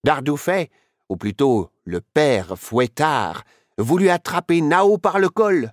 Dardoufet, 0.05 0.71
ou 1.09 1.17
plutôt 1.17 1.71
le 1.85 2.01
père 2.01 2.59
Fouettard, 2.59 3.45
voulut 3.79 4.11
attraper 4.11 4.61
Nao 4.61 4.99
par 4.99 5.19
le 5.19 5.29
col. 5.29 5.73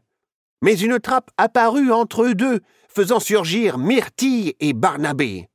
Mais 0.62 0.76
une 0.76 1.00
trappe 1.00 1.32
apparut 1.38 1.92
entre 1.92 2.24
eux 2.24 2.36
deux, 2.36 2.62
faisant 2.88 3.20
surgir 3.20 3.78
Myrtille 3.78 4.56
et 4.60 4.74
Barnabé. 4.74 5.50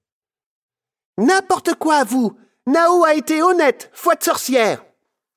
N'importe 1.19 1.75
quoi, 1.75 2.05
vous 2.05 2.37
Nao 2.67 3.05
a 3.05 3.15
été 3.15 3.43
honnête, 3.43 3.91
foi 3.93 4.17
de 4.17 4.25
sorcière. 4.25 4.85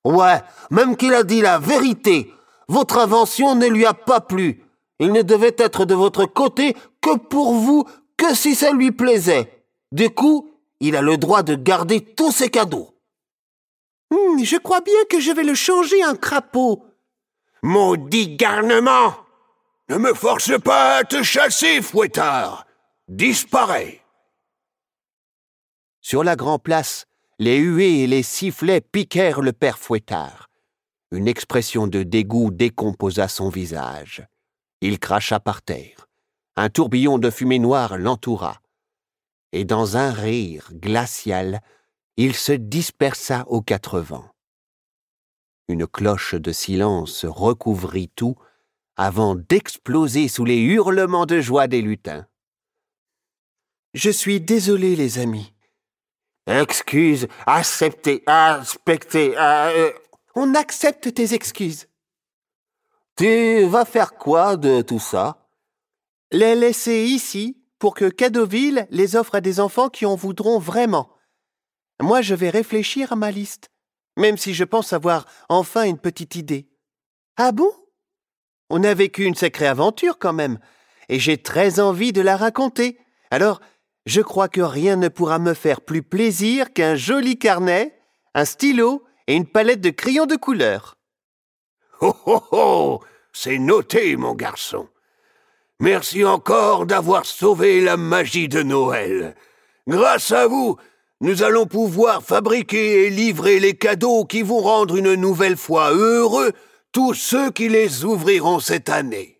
Ouais, 0.04 0.42
même 0.72 0.96
qu'il 0.96 1.14
a 1.14 1.24
dit 1.24 1.42
la 1.42 1.60
vérité. 1.60 2.34
Votre 2.68 2.98
invention 2.98 3.56
ne 3.56 3.68
lui 3.68 3.86
a 3.86 3.94
pas 3.94 4.22
plu. 4.22 4.64
Il 5.00 5.12
ne 5.12 5.22
devait 5.22 5.56
être 5.58 5.86
de 5.86 5.96
votre 5.96 6.26
côté 6.26 6.76
que 7.02 7.18
pour 7.18 7.54
vous, 7.54 7.86
que 8.18 8.36
si 8.36 8.56
ça 8.56 8.72
lui 8.72 8.92
plaisait. 8.92 9.66
Du 9.92 10.10
coup, 10.10 10.52
il 10.80 10.96
a 10.96 11.02
le 11.02 11.18
droit 11.18 11.44
de 11.44 11.56
garder 11.56 12.02
tous 12.02 12.32
ses 12.32 12.50
cadeaux. 12.50 12.96
Hmm, 14.12 14.44
je 14.44 14.58
crois 14.58 14.82
bien 14.82 15.06
que 15.10 15.20
je 15.20 15.32
vais 15.32 15.44
le 15.44 15.56
changer 15.56 16.04
en 16.06 16.16
crapaud. 16.16 16.84
Maudit 17.62 18.38
garnement 18.38 19.14
Ne 19.90 19.98
me 19.98 20.14
force 20.14 20.60
pas 20.62 20.98
à 20.98 21.04
te 21.04 21.22
chasser, 21.24 21.82
fouettard. 21.82 22.66
Disparais. 23.08 24.02
Sur 26.02 26.24
la 26.24 26.36
grand 26.36 26.60
place, 26.60 27.06
les 27.42 27.58
huées 27.58 28.00
et 28.00 28.08
les 28.08 28.22
sifflets 28.22 28.82
piquèrent 28.82 29.40
le 29.40 29.54
père 29.54 29.80
Fouettard. 29.80 30.50
Une 31.12 31.28
expression 31.28 31.88
de 31.88 32.04
dégoût 32.04 32.52
décomposa 32.52 33.30
son 33.30 33.48
visage. 33.48 34.28
Il 34.82 35.00
cracha 35.00 35.40
par 35.40 35.62
terre. 35.62 36.10
Un 36.58 36.70
tourbillon 36.70 37.18
de 37.18 37.30
fumée 37.30 37.60
noire 37.60 37.98
l'entoura. 37.98 38.62
Et 39.54 39.64
dans 39.64 39.96
un 39.96 40.12
rire 40.12 40.70
glacial, 40.74 41.62
il 42.18 42.36
se 42.36 42.52
dispersa 42.52 43.46
aux 43.48 43.62
quatre 43.62 44.02
vents. 44.02 44.30
Une 45.70 45.88
cloche 45.88 46.36
de 46.36 46.52
silence 46.52 47.24
recouvrit 47.24 48.12
tout 48.16 48.36
avant 48.98 49.36
d'exploser 49.36 50.28
sous 50.28 50.44
les 50.44 50.60
hurlements 50.60 51.26
de 51.26 51.40
joie 51.40 51.68
des 51.68 51.82
lutins. 51.82 52.28
Je 53.94 54.10
suis 54.10 54.42
désolé, 54.42 54.98
les 54.98 55.20
amis, 55.20 55.54
Excuse, 56.50 57.28
accepter, 57.46 58.24
inspecter. 58.26 59.36
Euh, 59.38 59.92
On 60.34 60.56
accepte 60.56 61.14
tes 61.14 61.36
excuses. 61.36 61.88
Tu 63.16 63.66
vas 63.66 63.86
faire 63.86 64.16
quoi 64.16 64.58
de 64.58 64.82
tout 64.82 64.98
ça? 64.98 65.48
Les 66.32 66.56
laisser 66.56 67.04
ici 67.04 67.62
pour 67.78 67.94
que 67.94 68.10
Cadoville 68.10 68.88
les 68.90 69.16
offre 69.16 69.36
à 69.36 69.42
des 69.42 69.60
enfants 69.60 69.90
qui 69.90 70.08
en 70.08 70.16
voudront 70.16 70.58
vraiment. 70.58 71.12
Moi, 72.02 72.24
je 72.24 72.34
vais 72.34 72.50
réfléchir 72.50 73.14
à 73.14 73.16
ma 73.16 73.30
liste, 73.30 73.70
même 74.18 74.38
si 74.38 74.56
je 74.56 74.64
pense 74.64 74.92
avoir 74.92 75.26
enfin 75.50 75.84
une 75.84 76.00
petite 76.00 76.36
idée. 76.36 76.68
Ah 77.38 77.52
bon? 77.52 77.72
On 78.72 78.84
a 78.84 78.96
vécu 78.96 79.24
une 79.24 79.36
sacrée 79.36 79.68
aventure 79.68 80.18
quand 80.18 80.34
même, 80.34 80.58
et 81.10 81.20
j'ai 81.20 81.38
très 81.38 81.80
envie 81.80 82.12
de 82.12 82.22
la 82.22 82.38
raconter. 82.38 82.98
Alors, 83.30 83.62
je 84.06 84.22
crois 84.22 84.48
que 84.48 84.62
rien 84.62 84.96
ne 84.96 85.08
pourra 85.08 85.40
me 85.40 85.54
faire 85.54 85.82
plus 85.82 86.02
plaisir 86.04 86.74
qu'un 86.74 86.96
joli 86.96 87.38
carnet, 87.38 88.00
un 88.34 88.46
stylo 88.46 89.04
et 89.28 89.36
une 89.36 89.46
palette 89.46 89.82
de 89.82 89.90
crayons 89.90 90.26
de 90.26 90.36
couleur. 90.36 90.98
Oh 92.02 92.16
oh 92.26 92.44
oh 92.52 93.00
C'est 93.34 93.60
noté, 93.60 94.16
mon 94.16 94.34
garçon. 94.34 94.88
Merci 95.80 96.26
encore 96.26 96.86
d'avoir 96.86 97.26
sauvé 97.26 97.82
la 97.82 97.98
magie 97.98 98.50
de 98.50 98.64
Noël. 98.64 99.36
Grâce 99.88 100.32
à 100.32 100.48
vous, 100.48 100.78
nous 101.22 101.44
allons 101.44 101.66
pouvoir 101.66 102.24
fabriquer 102.24 103.06
et 103.06 103.10
livrer 103.10 103.60
les 103.60 103.76
cadeaux 103.76 104.26
qui 104.26 104.42
vont 104.42 104.60
rendre 104.60 104.96
une 104.96 105.16
nouvelle 105.16 105.58
fois 105.58 105.92
heureux 105.92 106.52
tous 106.92 107.14
ceux 107.14 107.52
qui 107.52 107.70
les 107.70 108.06
ouvriront 108.06 108.60
cette 108.60 108.90
année. 108.90 109.40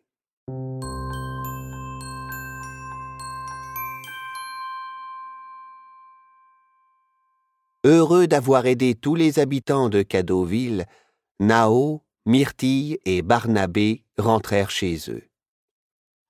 Heureux 7.86 8.28
d'avoir 8.28 8.66
aidé 8.66 8.94
tous 8.94 9.16
les 9.16 9.40
habitants 9.40 9.88
de 9.88 10.02
Cadeauville, 10.02 10.86
Nao, 11.40 12.04
Myrtille 12.26 13.00
et 13.06 13.22
Barnabé 13.22 14.04
rentrèrent 14.18 14.70
chez 14.70 15.10
eux. 15.10 15.24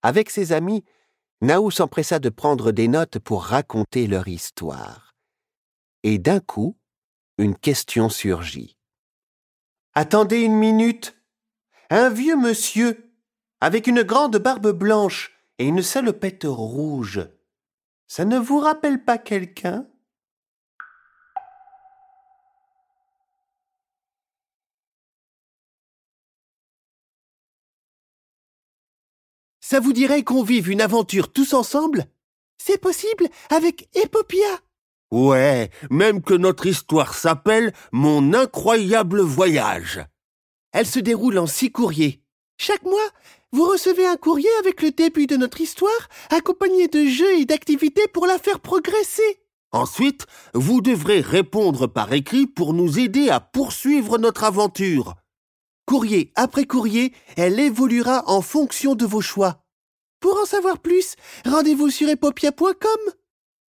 Avec 0.04 0.30
ses 0.30 0.52
amis, 0.52 0.86
Nao 1.41 1.72
s'empressa 1.72 2.20
de 2.20 2.30
prendre 2.30 2.72
des 2.72 2.88
notes 2.88 3.18
pour 3.18 3.43
raconter 3.43 4.06
leur 4.06 4.28
histoire. 4.28 5.16
Et 6.04 6.20
d'un 6.20 6.39
coup, 6.39 6.78
une 7.39 7.58
question 7.58 8.10
surgit. 8.10 8.78
Attendez 9.95 10.41
une 10.41 10.56
minute. 10.56 11.16
Un 11.89 12.10
vieux 12.10 12.38
monsieur, 12.38 13.12
avec 13.60 13.88
une 13.88 14.04
grande 14.04 14.38
barbe 14.38 14.72
blanche 14.72 15.32
et 15.58 15.66
une 15.66 15.82
salopette 15.82 16.45
rouge. 16.45 17.28
Ça 18.08 18.24
ne 18.24 18.38
vous 18.38 18.60
rappelle 18.60 19.04
pas 19.04 19.18
quelqu'un? 19.18 19.89
Ça 29.70 29.80
vous 29.80 29.93
dirait 29.93 30.24
qu'on 30.24 30.41
vive 30.41 30.72
une 30.72 30.82
aventure 30.82 31.32
tous 31.32 31.53
ensemble? 31.53 32.07
C'est 32.57 32.82
possible 32.82 33.28
avec 33.51 33.88
Epopia? 33.93 34.47
Ouais, 35.11 35.70
même 35.91 36.24
que 36.24 36.34
notre 36.34 36.65
histoire 36.65 37.13
s'appelle 37.13 37.72
Mon 37.91 38.34
incroyable 38.34 39.22
voyage. 39.22 40.03
Elle 40.72 40.88
se 40.88 40.97
déroule 40.97 41.38
en 41.38 41.45
six 41.45 41.72
courriers. 41.72 42.24
Chaque 42.57 42.82
mois, 42.82 43.09
vous 43.51 43.63
recevez 43.63 44.07
un 44.07 44.17
courrier 44.17 44.49
avec 44.57 44.82
le 44.82 44.89
début 44.89 45.28
de 45.28 45.38
notre 45.38 45.61
histoire, 45.61 46.09
accompagné 46.32 46.88
de 46.88 47.05
jeux 47.05 47.38
et 47.38 47.45
d'activités 47.45 48.07
pour 48.07 48.26
la 48.26 48.39
faire 48.39 48.61
progresser. 48.61 49.39
Ensuite, 49.72 50.26
vous 50.55 50.82
devrez 50.82 51.22
répondre 51.22 51.86
par 51.86 52.11
écrit 52.11 52.47
pour 52.47 52.74
nous 52.74 52.97
aider 52.97 53.30
à 53.30 53.39
poursuivre 53.39 54.17
notre 54.17 54.45
aventure. 54.45 55.13
Courrier 55.90 56.32
après 56.36 56.66
courrier, 56.66 57.14
elle 57.36 57.60
évoluera 57.60 58.24
en 58.30 58.44
fonction 58.44 58.94
de 58.94 59.08
vos 59.08 59.22
choix. 59.22 59.66
Pour 60.20 60.38
en 60.40 60.46
savoir 60.46 60.78
plus, 60.78 61.16
rendez-vous 61.46 61.90
sur 61.90 62.08
epopia.com. 62.08 63.00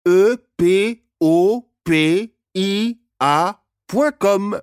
E 0.05 0.35
P 0.57 1.05
O 1.21 1.71
P 1.85 2.35
I 2.55 2.99
A.com. 3.21 4.59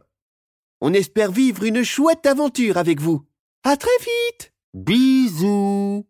On 0.83 0.93
espère 0.93 1.33
vivre 1.33 1.65
une 1.65 1.83
chouette 1.83 2.27
aventure 2.27 2.77
avec 2.77 3.01
vous. 3.01 3.25
À 3.65 3.79
très 3.79 3.89
vite. 4.01 4.53
Bisous. 4.75 6.05